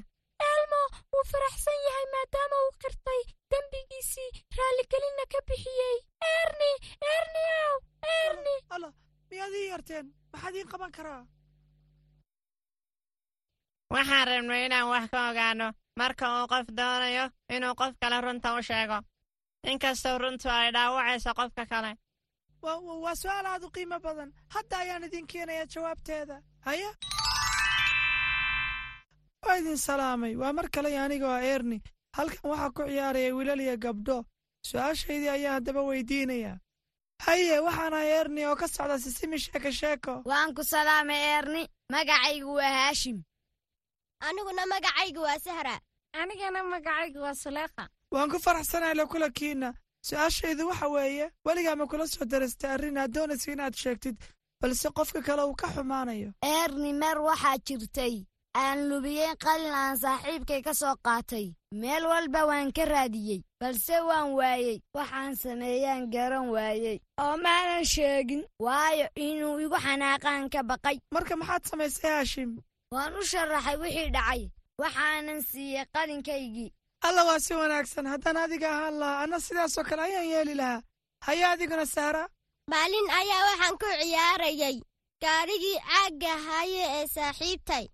Elmo 0.50 0.82
wuu 1.12 1.24
faraxsan 1.32 1.78
yahay 1.86 2.06
maadaama 2.14 2.56
uu 2.64 2.72
qirtay 2.82 3.20
dembigiisii 3.50 4.30
raalligelinna 4.56 5.24
ka 5.32 5.38
bixiyey. 5.48 5.96
Erni 6.36 6.70
erni 7.14 7.42
ow 7.68 7.76
erni 8.22 8.54
alla 8.74 8.88
miyaad 9.30 9.54
ii 9.60 9.68
yarteen? 9.72 10.06
Maxaad 10.32 10.54
ii 10.56 10.64
qaban 10.72 10.92
karaa? 10.96 11.22
Waxaan 13.94 14.26
rabnay 14.28 14.64
inaan 14.66 14.88
wax 14.92 15.04
ka 15.12 15.18
ogaanno 15.30 15.68
marka 15.98 16.24
uu 16.36 16.46
qof 16.52 16.66
doonayo 16.78 17.24
inuu 17.54 17.74
qof 17.80 17.92
kale 18.00 18.20
runta 18.20 18.54
u 18.58 18.62
sheego. 18.62 18.98
Inkastoo 19.70 20.18
runtu 20.18 20.48
ay 20.48 20.70
dhaawacayso 20.76 21.30
qofka 21.38 21.64
kale. 21.72 21.92
Waa 22.62 23.14
su'aal 23.22 23.46
aad 23.46 23.62
u 23.66 23.70
qiimo 23.76 23.98
badan. 24.00 24.30
Hadda 24.54 24.76
ayaan 24.78 25.04
idin 25.04 25.26
keenayaa 25.26 25.66
jawaabteeda. 25.74 26.36
Haya 26.66 26.90
waa 29.46 29.56
idin 29.58 29.76
salaamay. 29.76 30.36
Waa 30.36 30.52
mar 30.52 30.68
kale 30.70 30.98
anigoo 30.98 31.30
ah 31.30 31.42
erni 31.42 31.80
halkan 32.16 32.50
waxaa 32.50 32.70
ku 32.76 32.82
ciyaaraya 32.88 33.34
wiilal 33.34 33.60
iyo 33.60 33.76
gabdho. 33.76 34.24
Su'aashaydii 34.66 35.28
ayaan 35.28 35.54
haddaba 35.54 35.82
weydiinayaa 35.82 36.58
haye 37.26 37.58
waxaan 37.60 37.94
ahay 37.94 38.10
erni 38.20 38.46
oo 38.46 38.56
ka 38.56 38.68
socda 38.68 38.98
sisimi 38.98 39.38
sheeko 39.38 39.70
sheeko. 39.70 40.22
Waan 40.24 40.54
ku 40.54 40.62
salaamay 40.64 41.20
erni 41.38 41.62
magacaygu 41.92 42.52
waa 42.54 42.72
haashim. 42.78 43.22
Aniguna 44.20 44.66
magacaygu 44.66 45.20
waa 45.22 45.38
sahra. 45.38 45.80
Anigana 46.12 46.62
magacaygu 46.62 47.20
waa 47.20 47.34
suleekha 47.34 47.88
waan 48.12 48.28
ku 48.30 48.38
faraxsanahay 48.38 48.94
la 48.94 49.06
kulankiinna 49.06 49.72
su'aashaydu 50.04 50.68
waxa 50.68 50.88
weeye 50.88 51.30
weligaa 51.46 51.76
ma 51.76 51.86
kula 51.86 52.06
soo 52.08 52.24
darastay 52.24 52.70
arrin 52.70 52.98
aad 52.98 53.12
doonaysa 53.14 53.52
inaad 53.52 53.74
sheegtid 53.76 54.16
balse 54.60 54.88
qofka 54.92 55.22
kale 55.22 55.42
uu 55.48 55.54
ka 55.56 55.68
xumaanayo. 55.72 56.32
Erni 56.44 56.92
mer 56.92 57.18
waxaa 57.18 57.56
jirtay 57.66 58.24
aan 58.54 58.88
lubiyeyn 58.90 59.36
qalin 59.38 59.72
aan 59.74 59.96
saaxiibkay 59.96 60.62
ka 60.62 60.74
soo 60.74 60.94
qaatay. 61.06 61.52
Meel 61.72 62.04
walba 62.06 62.46
waan 62.46 62.72
ka 62.72 62.84
raadiyey 62.84 63.40
balse 63.60 63.96
waan 64.08 64.32
waayey. 64.34 64.80
Waxaan 64.96 65.36
sameeyaan 65.36 66.10
garan 66.10 66.48
waayey. 66.50 66.98
Oo 67.20 67.36
maanan 67.36 67.84
sheegin 67.84 68.42
waayo 68.58 69.06
inuu 69.14 69.60
igu 69.60 69.76
xanaaqaan 69.84 70.50
ka 70.50 70.62
baqay. 70.62 70.98
Marka 71.14 71.36
maxaad 71.36 71.62
samaysay 71.70 72.10
haashim? 72.10 72.50
Waan 72.94 73.14
u 73.14 73.22
sharaxay 73.22 73.76
wixii 73.82 74.10
dhacay. 74.10 74.42
Waxaanan 74.82 75.40
siiyey 75.50 75.84
qalinkaygii. 75.94 76.72
Alla 77.06 77.24
waa 77.24 77.38
si 77.38 77.54
wanaagsan. 77.54 78.06
Haddaan 78.06 78.36
adiga 78.36 78.68
ahaan 78.70 78.98
lahaa 79.00 79.22
anna 79.22 79.38
sidaasoo 79.40 79.84
kale 79.84 80.02
ayaan 80.02 80.28
yeeli 80.32 80.54
lahaa. 80.54 80.82
Haya 81.26 81.50
adiguna 81.54 81.86
sahra 81.86 82.26
maalin 82.70 83.08
ayaa 83.20 83.42
waxaan 83.48 83.76
ku 83.78 83.86
ciyaarayay. 84.02 84.76
Gaadhigii 85.22 85.78
caagga 85.86 86.32
haye 86.48 86.82
ee 86.98 87.06
saaxiibtay 87.14 87.86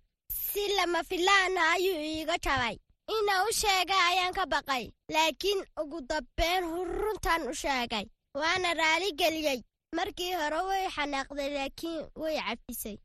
si 0.56 0.64
lama 0.76 1.00
filaana 1.10 1.62
ayuu 1.76 2.00
iiga 2.10 2.36
jabay 2.44 2.76
ina 3.16 3.34
u 3.46 3.52
sheega 3.60 3.96
ayaan 4.10 4.32
ka 4.38 4.44
baqay 4.52 4.84
laakiin 5.14 5.60
ugu 5.82 6.00
dambeyn 6.10 6.64
runtan 7.00 7.42
u 7.50 7.54
sheegay. 7.62 8.06
Waana 8.40 8.70
raaligeliyey 8.80 9.60
markii 9.96 10.32
hore 10.40 10.60
way 10.68 10.84
xanaaqday 10.96 11.48
laakiin 11.56 12.00
way 12.22 12.36
cafisay. 12.46 12.96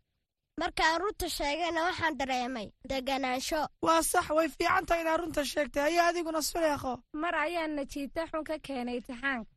Markaan 0.59 1.01
runta 1.01 1.27
sheegayna 1.37 1.81
waxaan 1.87 2.17
dareemay 2.19 2.67
deganaansho 2.89 3.61
waa 3.85 4.01
sax 4.11 4.29
way 4.37 4.47
fiican 4.55 4.85
tahay 4.85 5.01
inaad 5.03 5.19
runta 5.21 5.43
sheegtay. 5.51 5.81
Haya 5.83 6.07
adiguna 6.09 6.41
suleekho 6.41 6.93
mar 7.13 7.35
ayaan 7.35 7.75
najiita 7.75 8.21
xun 8.31 8.43
ka 8.49 8.55
keenay 8.67 8.97
itixaanka 9.01 9.51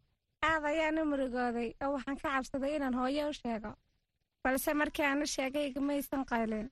aad 0.48 0.64
ayaan 0.70 0.98
u 0.98 1.04
murugooday 1.10 1.68
oo 1.84 1.92
waxaan 1.96 2.16
ka 2.22 2.28
cabsaday 2.34 2.76
inaan 2.76 2.94
hooyo 3.00 3.28
u 3.28 3.32
sheego. 3.42 3.70
Balse 4.44 4.74
markii 4.74 5.04
aan 5.06 5.22
u 5.22 5.26
sheegay 5.26 5.66
igamaysan 5.70 6.24
qaylin 6.30 6.66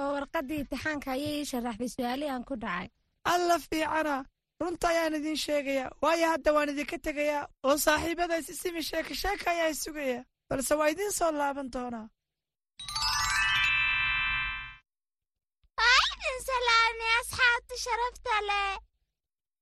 oo 0.00 0.10
warqaddii 0.16 0.60
itixaanka 0.64 1.08
ayay 1.16 1.34
ii 1.40 1.48
sharaxday 1.50 1.88
su'aalihii 1.94 2.32
aan 2.34 2.44
ku 2.48 2.54
dhacay. 2.62 2.88
Alla 3.32 3.56
fiicana 3.68 4.16
runta 4.60 4.86
ayaan 4.92 5.14
idiin 5.18 5.36
sheegayaa 5.46 5.90
waayo 6.02 6.26
hadda 6.32 6.50
waan 6.56 6.70
idinka 6.72 6.98
tegayaa 7.06 7.44
oo 7.68 7.76
saaxiibada 7.84 8.36
isisimi 8.42 8.82
sheeka 8.90 9.14
sheeka 9.22 9.46
ayaa 9.54 9.70
isugaya 9.74 10.20
balse 10.48 10.74
waa 10.80 10.88
idiin 10.94 11.12
soo 11.18 11.30
laaban 11.40 11.68
doonaa. 11.74 12.06
Aydin 15.90 16.38
salaami 16.48 17.06
asxaabta 17.20 17.74
sharafta 17.84 18.34
leh. 18.48 18.74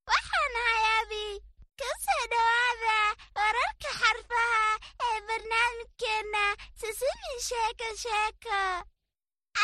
Waxaan 0.08 0.54
ahay 0.62 0.84
abi 1.00 1.24
ka 1.80 1.88
soo 2.04 2.22
dhowaada 2.32 2.96
wararka 3.38 3.90
xarfaha 4.00 4.64
ee 5.06 5.18
barnaamijkeenna 5.28 6.44
sisimi 6.80 7.32
sheeko 7.48 7.88
sheeko 8.04 8.60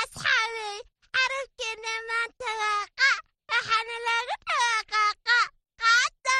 asxaabey 0.01 0.77
xarafkeenna 1.15 1.93
maanta 2.11 2.49
waa 2.61 2.85
qa 3.01 3.11
waxaana 3.51 3.97
looga 4.07 4.37
dhawaaqaa 4.49 5.13
qa 5.27 5.39
qaada 5.83 6.39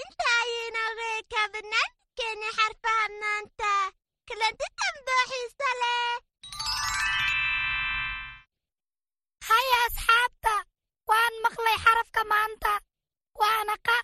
inta 0.00 0.26
ayaynaga 0.42 1.06
ekaa 1.20 1.46
barnaamijkeenna 1.54 2.48
xarfaha 2.58 3.06
maanta 3.22 3.70
kulanti 4.28 4.66
dambe 4.78 5.14
xiisa 5.30 5.70
leh. 5.82 6.14
Haya 9.48 9.78
asxaabta 9.88 10.54
waan 11.10 11.34
maqlay 11.44 11.76
xarafka 11.84 12.22
maanta. 12.32 12.72
Waana 13.40 13.74
qa 13.86 13.96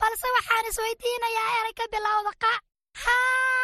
balse 0.00 0.28
waxaan 0.36 0.66
isweydiinayaa 0.70 1.50
eray 1.60 1.74
ka 1.80 1.84
bilowda 1.92 2.32
qa. 2.42 2.52
Haa 3.02 3.57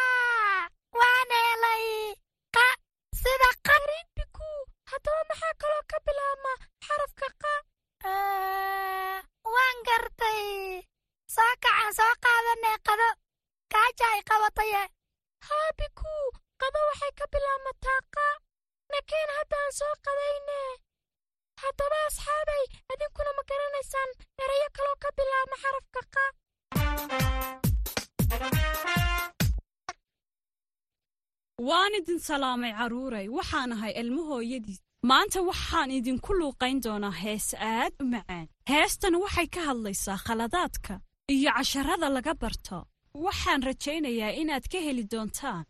idin 31.97 32.19
salaamay 32.29 32.71
carruuray 32.79 33.27
waxaan 33.37 33.71
ahay 33.75 33.93
ilmo 34.01 34.21
hooyadiis 34.31 34.79
maanta 35.09 35.39
waxaan 35.49 35.89
idinku 35.97 36.31
luuqayn 36.39 36.77
doonaa 36.85 37.15
hees 37.23 37.47
aad 37.73 37.93
u 38.03 38.05
macaan. 38.13 38.45
Heestana 38.71 39.17
waxay 39.25 39.47
ka 39.55 39.61
hadlaysaa 39.69 40.17
khaladaadka 40.25 40.93
iyo 41.33 41.49
casharada 41.57 42.07
laga 42.15 42.33
barto. 42.41 42.77
Waxaan 43.25 43.61
rajaynayaa 43.67 44.31
inaad 44.41 44.65
ka 44.71 44.77
heli 44.85 45.03
doontaan. 45.11 45.63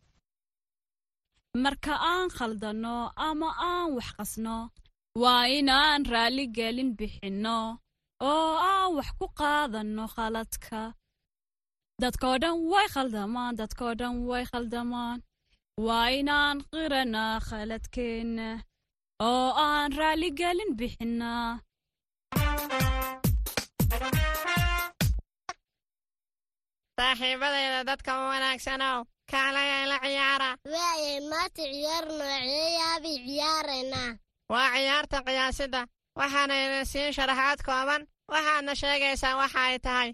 Marka 1.63 1.93
aan 2.11 2.29
khaldanno 2.37 2.95
ama 3.27 3.49
aan 3.69 3.87
wax 3.97 4.09
qasno 4.17 4.57
waa 5.21 5.43
inaan 5.57 6.01
raalligelin 6.13 6.91
bixinno 6.99 7.59
oo 8.29 8.51
aan 8.71 8.89
wax 8.97 9.09
ku 9.19 9.25
qaadanno 9.39 10.03
khaladka. 10.15 10.81
Dadkoo 12.01 12.35
dhan 12.41 12.55
way 12.71 12.87
khaldamaan 12.95 13.53
dadkoo 13.59 13.93
dhan 13.99 14.13
way 14.29 14.43
khaldamaan 14.51 15.17
waa 15.83 16.07
inaan 16.19 16.57
qiranaa 16.71 17.35
khaladkeenna 17.47 18.47
oo 19.29 19.47
aan 19.67 19.91
raalligelin 19.99 20.71
bixinnaa 20.79 21.49
saaxiibadayda 26.99 27.79
dadka 27.89 28.11
u 28.21 28.23
wanaagsanow 28.31 28.97
kaalaya 29.31 29.79
la 29.91 29.97
ciyaara. 30.05 30.49
Waayay 30.73 31.19
maanta 31.31 31.63
ciyaar 31.73 32.05
nooceeyaabay 32.19 33.17
ciyaaraynaa 33.27 34.11
waa 34.53 34.69
ciyaarta 34.75 35.17
qiyaasidda 35.27 35.81
waxaana 36.19 36.55
idin 36.65 36.85
siin 36.91 37.13
sharaxaad 37.17 37.59
kooban. 37.67 38.01
Waxaadna 38.31 38.73
sheegaysaa 38.81 39.35
waxa 39.41 39.59
ay 39.69 39.77
tahay 39.85 40.09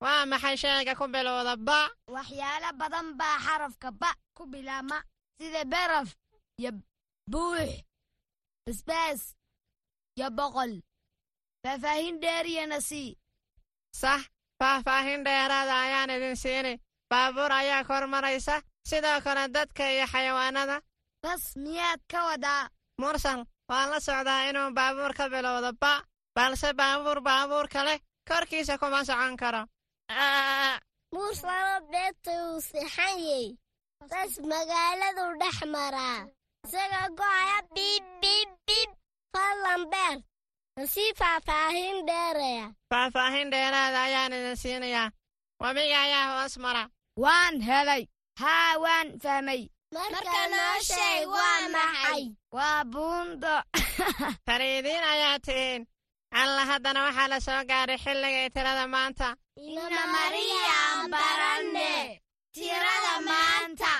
waa 0.00 0.24
maxay 0.26 0.56
shayga 0.56 0.94
ku 0.98 1.04
bilowda 1.14 1.56
ba? 1.56 1.80
Waxyaalo 2.08 2.70
badan 2.80 3.06
baa 3.18 3.38
xarafka 3.38 3.90
ba 4.00 4.10
ku 4.36 4.42
bilaabma 4.52 4.98
sida 5.38 5.64
beraf 5.64 6.08
iyo 6.58 6.70
buux 7.30 7.70
basbaas 8.66 9.20
iyo 10.16 10.28
boqol. 10.38 10.72
Faahfaahin 11.62 12.20
dheeriyana 12.22 12.80
sii 12.80 13.16
sax 14.00 14.22
faahfaahin 14.58 15.24
dheeraada 15.24 15.74
ayaan 15.84 16.10
idin 16.16 16.36
siini. 16.36 16.80
Baabuur 17.10 17.52
ayaa 17.52 17.84
kor 17.84 18.06
maraysa 18.06 18.62
sidoo 18.88 19.20
kale 19.24 19.48
dadka 19.48 19.82
iyo 19.92 20.06
xayawaanada. 20.12 20.76
Bas 21.22 21.42
miyaad 21.56 22.00
ka 22.10 22.24
wadaa? 22.26 22.68
Mursal 23.00 23.44
waan 23.68 23.90
la 23.90 23.98
socdaa 24.00 24.48
inuu 24.50 24.70
baabuur 24.76 25.12
ka 25.18 25.28
bilowdo 25.28 25.72
ba 25.80 25.92
balse 26.40 26.70
baabuur 26.80 27.18
baabuur 27.28 27.66
kale 27.74 27.94
korkiisa 28.28 28.74
kuma 28.80 29.04
socon 29.04 29.36
karo. 29.36 29.62
Beerta 31.92 32.32
uu 32.44 32.60
sixanyey 32.68 33.46
bas 34.10 34.32
magaaladuu 34.50 35.32
dhex 35.40 35.56
maraa 35.74 36.20
isaga 36.64 37.02
go'aya 37.18 37.58
biib 37.74 38.04
biib 38.22 38.50
biib. 38.66 38.90
Fadlan 39.34 39.82
beer. 39.92 40.18
Masii 40.76 41.12
faahfaahin 41.20 41.98
dheeraya 42.08 42.66
faahfaahin 42.90 43.52
dheeraada 43.52 44.00
ayaan 44.08 44.32
idin 44.38 44.56
siinayaa. 44.62 45.08
Webiga 45.62 45.98
ayaa 46.06 46.26
hoos 46.32 46.54
mara. 46.64 46.82
Waan 47.22 47.54
helay. 47.68 48.02
Haa 48.40 48.72
waan 48.84 49.08
fahmay. 49.22 49.62
Marka 49.94 50.42
noo 50.54 50.76
sheeg 50.90 51.22
waa 51.36 51.60
maxay? 51.76 52.22
waa 52.56 52.80
buundo. 52.92 53.54
Fariidiin 54.46 55.04
ayaa 55.12 55.38
tihiin 55.46 55.82
alla 56.30 56.62
haddana 56.70 57.00
waxaa 57.06 57.28
la 57.32 57.38
soo 57.46 57.62
gaaray 57.70 57.98
xilligay 58.04 58.48
tirada 58.54 58.84
maanta. 58.94 59.28
Ina 59.74 60.02
mariyaan 60.14 60.98
baranne 61.14 61.90
tirada 62.54 63.14
maanta. 63.28 63.92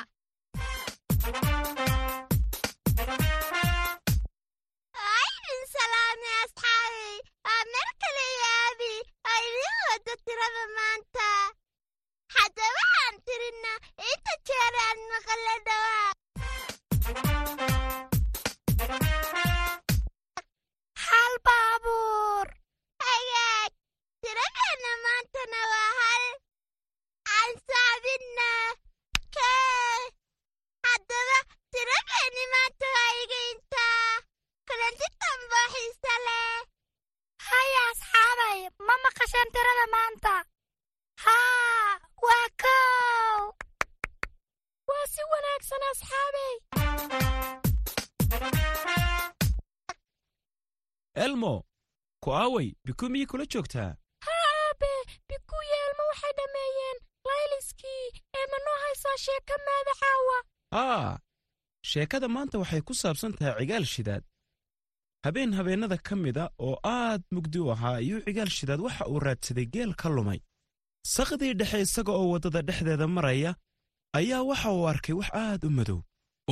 Aydin 5.12 5.62
oo 9.30 9.38
idin 9.48 9.78
wada 9.88 10.14
tirada 10.26 10.64
maanta. 10.76 11.26
Hadda 12.34 12.66
waxaan 12.78 13.14
tirinaa. 13.26 13.78
Inta 14.10 14.32
jeer 14.48 14.74
aan 14.86 14.98
dhawaa 15.66 16.08
biku 52.90 53.05
miyay 53.12 53.26
kula 53.31 53.44
joogtaa 53.53 53.90
ha 54.26 54.35
aabe 54.53 54.92
bikuyo 55.29 55.76
elmo 55.87 56.03
waxay 56.11 56.33
dhammeeyeen 56.38 56.98
layliskii 57.29 58.07
ee 58.38 58.46
ma 58.53 58.59
noo 58.66 58.76
haysaa 58.85 59.16
sheeka 59.26 59.55
maadacaawa 59.66 60.37
haa 60.76 61.11
sheekada 61.90 62.29
maanta 62.35 62.57
waxay 62.62 62.83
ku 62.88 62.94
saabsan 63.03 63.33
tahay 63.38 63.55
cigaal 63.61 63.87
shidaad 63.94 64.22
habeen 65.24 65.53
habeennada 65.59 65.96
ka 66.09 66.14
mida 66.24 66.44
oo 66.66 66.76
aad 66.96 67.22
mugdi 67.35 67.59
u 67.64 67.70
ahaa 67.74 67.94
ayuu 68.03 68.20
cigaal 68.26 68.50
shidaad 68.59 68.81
waxa 68.87 69.05
uu 69.12 69.20
raadsaday 69.26 69.66
geel 69.74 69.92
ka 70.00 70.09
lumay 70.16 70.40
sakhdii 71.14 71.55
dhexe 71.61 71.79
isaga 71.87 72.12
oo 72.20 72.26
waddada 72.33 72.61
dhexdeeda 72.68 73.07
maraya 73.16 73.53
ayaa 74.18 74.42
waxa 74.50 74.68
uu 74.76 74.87
arkay 74.92 75.14
wax 75.20 75.31
aad 75.44 75.62
u 75.68 75.70
madow 75.79 75.98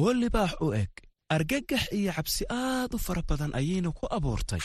oo 0.01 0.13
libaax 0.23 0.53
u 0.67 0.69
eg 0.83 0.93
argagax 1.37 1.83
iyo 1.99 2.13
cabsi 2.17 2.45
aad 2.63 2.91
u 2.97 2.99
fara 3.07 3.23
badan 3.31 3.53
ayayna 3.61 3.91
ku 3.99 4.05
abuurtay 4.17 4.61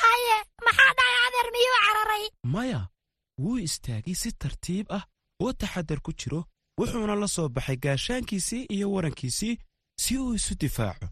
miyuu 1.54 1.80
cararay? 1.86 2.26
Maya 2.54 2.82
wuu 3.44 3.58
istaagay 3.68 4.16
si 4.22 4.30
tartiib 4.42 4.86
ah 4.98 5.04
oo 5.44 5.54
taxaddar 5.62 6.00
ku 6.06 6.12
jiro 6.20 6.42
wuxuuna 6.80 7.16
la 7.22 7.28
soo 7.36 7.50
baxay 7.56 7.78
gaashaankiisii 7.84 8.64
iyo 8.76 8.88
warankiisii 8.94 9.56
si 10.04 10.18
uu 10.18 10.34
isu 10.38 10.54
difaaco. 10.62 11.08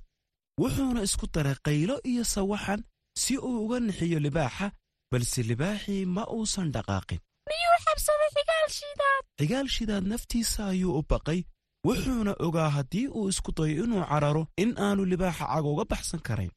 Wuxuuna 0.61 1.01
isku 1.07 1.25
daray 1.33 1.55
qaylo 1.65 1.95
iyo 2.11 2.23
sawaxan 2.33 2.81
si 3.21 3.37
uu 3.37 3.65
uga 3.65 3.79
nixiyo 3.79 4.19
libaaxa 4.25 4.67
balse 5.11 5.41
libaaxii 5.49 6.05
ma 6.15 6.23
uusan 6.35 6.71
dhaqaaqin. 6.75 7.19
Miyuu 7.49 7.77
xabsaday 7.85 8.29
cigaal 8.37 8.69
shidaad 8.79 9.23
cigaal 9.39 9.67
shidaad 9.75 10.03
naftiisa 10.11 10.61
ayuu 10.71 10.93
u 10.99 11.03
baqay 11.09 11.39
wuxuuna 11.87 12.33
ogaa 12.45 12.69
haddii 12.75 13.07
uu 13.17 13.29
isku 13.31 13.51
dayo 13.57 13.83
inuu 13.83 14.03
cararo 14.09 14.43
in 14.63 14.71
aanu 14.85 15.01
libaaxa 15.11 15.45
cag 15.51 15.65
uga 15.71 15.85
baxsan 15.91 16.21
karayn 16.27 16.51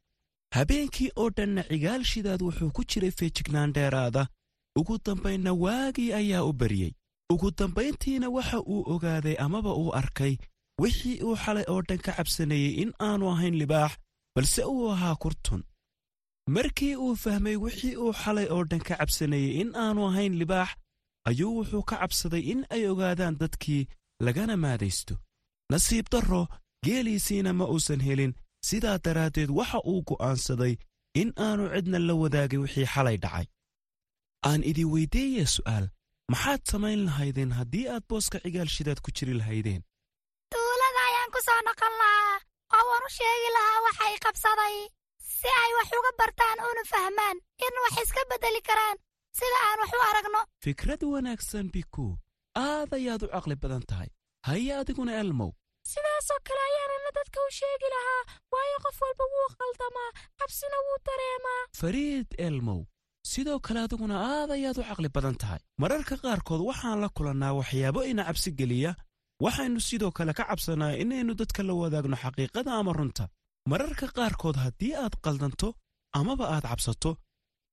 habeenkii 0.54 1.10
oo 1.16 1.30
dhanna 1.36 1.62
cigaal 1.70 2.02
shidaad 2.12 2.42
wuxuu 2.46 2.70
ku 2.76 2.82
jiray 2.90 3.10
feejignaan 3.18 3.72
dheeraada 3.76 4.22
ugu 4.80 4.98
dambaynna 5.06 5.52
waagii 5.64 6.12
ayaa 6.20 6.44
u 6.50 6.52
baryey 6.60 6.92
ugu 7.32 7.50
dambayntiina 7.58 8.28
waxa 8.36 8.58
uu 8.72 8.82
ogaaday 8.94 9.36
amaba 9.46 9.72
uu 9.82 9.90
arkay 10.00 10.34
wixii 10.82 11.20
uu 11.26 11.36
xalay 11.44 11.64
oo 11.72 11.82
dhan 11.88 11.98
ka 12.06 12.12
cabsanayey 12.18 12.72
in 12.82 12.90
aanu 13.08 13.24
ahayn 13.32 13.54
libaax 13.62 13.92
balse 14.36 14.62
uu 14.64 14.90
ahaa 14.92 15.14
kurtun. 15.22 15.62
Markii 16.54 16.96
uu 16.96 17.16
fahmay 17.16 17.56
wixii 17.56 17.96
uu 17.96 18.12
xalay 18.22 18.46
oo 18.54 18.64
dhan 18.70 18.80
ka 18.88 18.94
cabsanayey 19.00 19.50
in 19.60 19.70
aanu 19.84 20.06
ahayn 20.08 20.34
libaax 20.40 20.70
ayuu 21.28 21.52
wuxuu 21.58 21.82
ka 21.82 21.96
cabsaday 22.00 22.42
in 22.52 22.60
ay 22.70 22.82
ogaadaan 22.92 23.36
dadkii 23.40 23.86
lagana 24.26 24.56
maadaysto. 24.56 25.14
Nasiib 25.70 26.06
darro 26.12 26.42
geeliisiina 26.84 27.52
ma 27.58 27.64
uusan 27.74 28.00
helin 28.06 28.32
sidaa 28.68 28.98
daraaddeed 29.06 29.50
waxa 29.58 29.78
uu 29.92 30.00
go'aansaday 30.08 30.74
in 31.20 31.28
aanu 31.46 31.64
cidna 31.74 31.98
la 32.08 32.14
wadaagin 32.22 32.60
wixii 32.64 32.86
xalay 32.94 33.16
dhacay. 33.24 33.46
Aan 34.50 34.60
idin 34.70 34.88
weyddiiya 34.94 35.46
su'aal 35.56 35.86
maxaad 36.32 36.62
samayn 36.72 37.00
lahaydeen 37.08 37.52
haddii 37.58 37.86
aad 37.94 38.04
booska 38.10 38.38
cigaal 38.44 38.70
shidaad 38.76 39.00
ku 39.04 39.10
jiri 39.16 39.34
lahaydeen? 39.40 39.82
Tuulada 40.52 41.00
ayaan 41.10 41.30
ku 41.34 41.40
soo 41.46 41.60
noqon 41.68 41.94
lahaa 42.02 42.36
oo 42.76 42.84
waan 42.90 43.04
u 43.08 43.10
sheegi 43.18 43.50
lahaa 43.56 43.78
waxay 43.86 44.14
qabsaday 44.24 44.76
si 45.38 45.48
ay 45.62 45.70
wax 45.78 45.88
uga 45.98 46.12
bartaan 46.20 46.58
una 46.70 46.84
fahmaan 46.92 47.36
in 47.66 47.74
wax 47.84 47.94
iska 48.04 48.22
beddeli 48.30 48.60
karaan. 48.68 48.96
Sida 49.38 49.58
aan 49.68 49.78
wax 49.82 49.90
u 49.98 50.00
aragno. 50.10 50.40
Fikrad 50.64 51.02
wanaagsan 51.12 51.66
biku 51.74 52.06
aad 52.66 52.90
ayaad 52.98 53.22
u 53.26 53.28
caqli 53.34 53.56
badan 53.62 53.84
tahay. 53.90 54.08
Haye 54.48 54.72
adiguna 54.80 55.12
elmow 55.22 55.50
sidaasoo 55.92 56.40
kale 56.46 56.60
ayaanana 56.68 57.10
dadka 57.18 57.38
u 57.46 57.50
sheegi 57.58 57.88
lahaa 57.94 58.22
waayo 58.52 58.78
qof 58.84 58.96
walba 59.04 59.24
wuu 59.32 59.48
khaldamaa 59.58 60.10
cabsina 60.40 60.76
wuu 60.86 60.98
dareemaa 61.08 61.62
fariid 61.80 62.28
elmow 62.48 62.80
sidoo 63.32 63.58
kale 63.66 63.80
adiguna 63.86 64.16
aad 64.32 64.50
ayaad 64.56 64.78
u 64.80 64.84
caqli 64.88 65.08
badan 65.16 65.36
tahay. 65.42 65.60
Mararka 65.82 66.14
qaarkood 66.24 66.60
waxaan 66.70 66.98
la 67.04 67.08
kulannaa 67.16 67.52
waxyaabo 67.60 68.00
ina 68.10 68.22
cabsi 68.28 68.50
geliya. 68.58 68.92
Waxaynu 69.44 69.80
sidoo 69.88 70.10
kale 70.18 70.32
ka 70.38 70.44
cabsannaa 70.50 70.92
inaynu 71.02 71.32
dadka 71.40 71.60
la 71.68 71.74
wadaagno 71.82 72.16
xaqiiqada 72.22 72.70
ama 72.80 72.92
runta. 72.98 73.24
Mararka 73.70 74.06
qaarkood 74.16 74.56
haddii 74.64 74.92
aad 75.04 75.14
qaldanto 75.24 75.68
amaba 76.18 76.44
aad 76.54 76.64
cabsato 76.70 77.10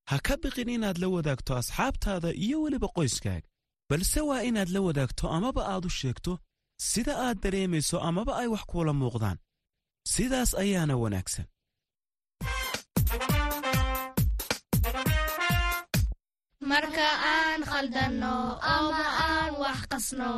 ha 0.09 0.15
ka 0.27 0.33
biqin 0.41 0.69
inaad 0.75 0.97
la 1.03 1.07
wadaagto 1.15 1.51
asxaabtaada 1.61 2.29
iyo 2.45 2.57
weliba 2.63 2.87
qoyskaaga 2.97 3.47
balse 3.89 4.19
waa 4.29 4.41
inaad 4.49 4.69
la 4.75 4.79
wadaagto 4.87 5.23
amaba 5.37 5.61
aad 5.73 5.83
u 5.89 5.91
sheegto 5.99 6.31
sida 6.89 7.13
aad 7.25 7.37
dareemayso 7.43 7.97
amaba 8.09 8.33
ay 8.41 8.47
wax 8.53 8.63
kuula 8.71 8.93
muuqdaan. 9.01 9.37
Sidaas 10.13 10.51
ayaana 10.63 10.95
wanaagsan. 11.03 11.45
Marka 16.71 17.09
aan 17.35 17.61
khaldanno 17.69 18.35
ama 18.75 19.03
aan 19.29 19.51
wax 19.63 19.79
qasno 19.91 20.33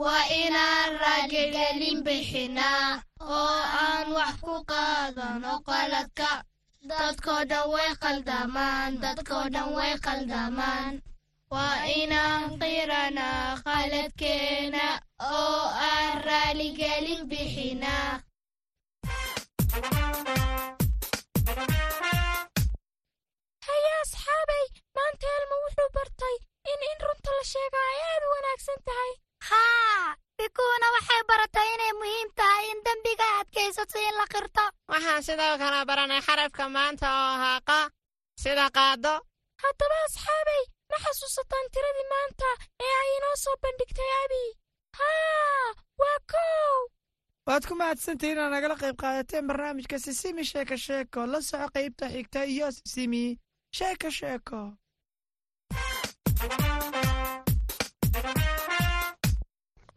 waa 0.00 0.24
inaan 0.42 0.90
raagagelin 1.02 1.98
bixinaa 2.06 2.88
oo 3.36 3.58
aan 3.86 4.06
wax 4.16 4.34
ku 4.46 4.54
qaadano 4.70 5.52
qaladka. 5.68 6.30
Dadkoo 6.90 7.42
dhan 7.50 7.66
way 7.74 7.90
qaldamaan 8.04 8.90
dadkoo 9.02 9.44
dhan 9.54 9.68
way 9.76 9.92
qaldamaan 10.06 10.92
waa 11.52 11.76
inaan 12.00 12.42
qiranaa 12.60 13.46
qaladkeena 13.66 14.86
oo 15.30 15.62
aan 15.90 16.12
raaligelin 16.26 17.22
bixinaa 17.30 18.10
haye 23.66 23.90
asxaabay 24.02 24.64
maanta 24.96 25.26
elmo 25.38 25.56
wuxuu 25.64 25.90
bartay 25.96 26.36
in 26.72 26.80
in 26.90 26.98
runta 27.06 27.30
la 27.38 27.44
sheegaa 27.52 27.86
ay 27.92 28.00
aad 28.10 28.22
u 28.26 28.32
wanaagsan 28.34 28.80
tahay. 28.88 29.12
Haa 29.48 30.16
bikuuna 30.38 30.86
waxay 30.96 31.22
baratay 31.30 31.68
inay 31.74 31.92
muhiim 32.00 32.30
tahay 32.40 32.64
in 32.72 32.80
dembiga 32.86 33.28
adkaysato 33.40 33.98
in 34.08 34.14
la 34.20 34.26
qirto. 34.34 34.64
Waxaan 34.92 35.22
sidoo 35.26 35.54
kale 35.62 35.80
baranay 35.90 36.20
xarafka 36.26 36.64
maanta 36.76 37.06
oo 37.20 37.28
ahaa 37.36 37.60
qa 37.68 37.78
sida 38.42 38.66
qaado 38.76 39.14
haddaba 39.62 39.96
asxaabay 40.06 40.62
ma 40.90 40.96
xasuusataan 41.04 41.66
tiradii 41.74 42.08
maanta 42.14 42.48
ee 42.86 42.94
ay 43.02 43.10
inoo 43.16 43.36
soo 43.44 43.56
bandhigtay 43.62 44.10
abi 44.24 44.42
waad 47.46 47.64
ku 47.68 47.74
mahadsantihiin 47.80 48.38
oo 48.42 48.50
nagala 48.54 48.76
qayb 48.82 48.96
qaadateen 49.02 49.46
barnaamijka 49.50 49.96
sisimi 50.04 50.44
sheeko 50.50 50.76
sheeko. 50.86 51.20
La 51.32 51.38
soco 51.48 51.68
qaybta 51.76 52.04
xigta 52.14 52.40
iyo 52.54 52.66
sisimi 52.76 53.22
sheeko 53.78 54.08
sheeko. 54.18 54.60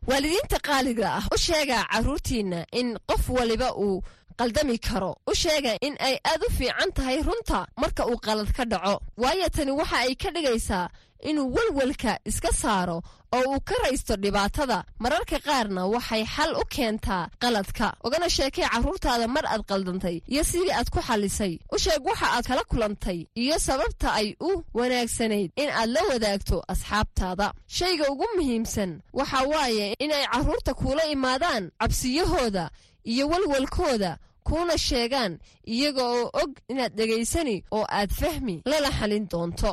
Waalidiinta 0.09 0.57
qaaliga 0.67 1.07
ah 1.19 1.25
u 1.33 1.37
sheega 1.45 1.77
carruurtiinna 1.91 2.59
in 2.79 2.89
qof 3.09 3.23
waliba 3.37 3.69
uu 3.85 4.03
qaldami 4.39 4.77
karo. 4.87 5.11
U 5.27 5.33
sheega 5.41 5.77
in 5.81 5.95
ay 5.99 6.15
aad 6.31 6.41
u 6.47 6.49
fiican 6.57 6.91
tahay 6.97 7.17
runta 7.27 7.59
marka 7.81 8.03
uu 8.09 8.17
qalad 8.25 8.49
ka 8.57 8.63
dhaco. 8.71 8.95
Waayo 9.17 9.47
tani 9.55 9.71
waxa 9.71 9.97
ay 10.05 10.15
ka 10.15 10.29
dhigaysaa 10.35 10.87
inuu 11.29 11.53
welwelka 11.55 12.19
iska 12.29 12.51
saaro 12.61 13.01
oo 13.35 13.43
uu 13.51 13.59
ka 13.69 13.75
raysto 13.83 14.15
dhibaatada. 14.23 14.83
Mararka 14.99 15.39
qaarna 15.47 15.81
waxay 15.93 16.23
xal 16.33 16.51
u 16.61 16.63
keentaa 16.73 17.29
qaladka. 17.41 17.87
Ogana 18.05 18.29
sheekay 18.35 18.65
carruurtaada 18.71 19.27
mar 19.27 19.45
aad 19.47 19.63
qaldantay 19.69 20.17
iyo 20.33 20.43
sidii 20.43 20.71
aad 20.77 20.89
ku 20.93 20.99
xallisay 21.07 21.53
u 21.73 21.77
sheeg 21.83 22.01
waxa 22.05 22.27
aad 22.35 22.45
kala 22.49 22.63
kulantay 22.71 23.19
iyo 23.41 23.55
sababta 23.59 24.13
ay 24.19 24.27
u 24.39 24.51
wanaagsanayd 24.77 25.49
in 25.55 25.69
aad 25.79 25.89
la 25.95 26.01
wadaagto 26.11 26.57
asxaabtaada. 26.73 27.47
Shayga 27.77 28.05
ugu 28.11 28.25
muhiimsan 28.37 28.91
waxa 29.13 29.39
waaye 29.51 29.95
inay 29.99 30.25
carruurta 30.31 30.73
kuula 30.79 31.03
imaadaan 31.15 31.71
cabsiyahooda 31.81 32.69
iyo 33.11 33.23
welwelkooda 33.31 34.11
kuuna 34.47 34.77
sheegaan 34.87 35.33
iyaga 35.73 36.03
oo 36.17 36.25
og 36.41 36.51
inaad 36.71 36.93
dhegaysani 36.97 37.55
oo 37.77 37.85
aad 37.97 38.11
fahmi 38.19 38.55
lala 38.65 38.89
xalin 38.97 39.25
doonto. 39.31 39.71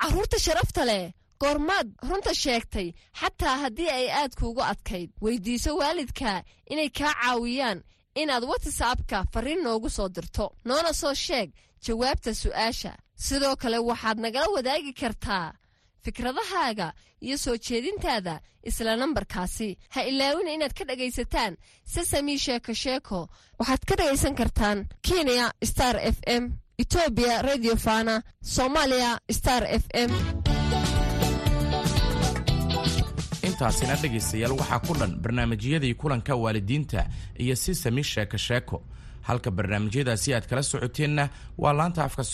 Carruurta 0.00 0.38
sharafta 0.44 0.84
leh 0.90 1.04
goormaad 1.42 1.88
runta 2.08 2.32
sheegtay 2.42 2.88
xataa 3.20 3.56
haddii 3.62 3.90
ay 3.98 4.06
aad 4.20 4.32
kuugu 4.40 4.62
adkayd. 4.72 5.10
Weyddiiso 5.24 5.70
waalidka 5.80 6.42
inay 6.72 6.90
kaa 6.98 7.14
caawiyaan 7.22 7.78
inaad 8.20 8.44
watsapka 8.50 9.18
farriin 9.32 9.62
noogu 9.64 9.88
soo 9.96 10.08
dirto 10.14 10.46
noona 10.64 10.92
soo 11.00 11.14
sheeg 11.14 11.48
jawaabta 11.84 12.30
su'aasha. 12.42 12.92
Sidoo 13.26 13.56
kale 13.62 13.78
waxaad 13.78 14.18
nagala 14.24 14.48
wadaagi 14.56 14.92
kartaa 15.00 15.46
fikradahaaga 16.04 16.92
iyo 17.20 17.36
soo 17.38 17.56
jeedintaada 17.56 18.40
isla 18.62 18.96
nambarkaasi. 18.96 19.78
Ha 19.94 20.02
ilaawina 20.04 20.50
inaad 20.52 20.72
ka 20.78 20.84
dhegaysataan 20.84 21.56
sesami 21.84 22.38
sheeko 22.38 22.72
sheeko. 22.74 23.28
Waxaad 23.58 23.82
ka 23.88 23.94
dhegaysan 23.96 24.34
kartaan 24.34 24.88
kenya 25.02 25.52
star 25.64 25.96
f 25.96 26.16
m 26.26 26.52
etoobiya 26.78 27.42
radio 27.42 27.76
fana 27.76 28.22
soomaaliya 28.42 29.18
star 29.32 29.64
f 29.68 29.84
m. 29.94 30.10
Intaasina 33.48 33.94
dhegaystayaal 34.00 34.52
waxaa 34.60 34.80
ku 34.86 34.92
dhan 34.94 35.12
barnaamijyadii 35.22 35.94
kulanka 35.94 36.36
waalidiinta 36.36 37.06
iyo 37.38 37.56
si 37.56 37.74
sami 37.74 38.02
sheeko 38.04 38.36
sheeko. 38.36 38.82
Halka 39.22 39.50
barnaamijyadaasi 39.50 40.34
aad 40.34 40.46
kala 40.48 40.62
socoteenna 40.62 41.28
waa 41.58 41.72
laanta 41.72 42.04
afka 42.04 42.24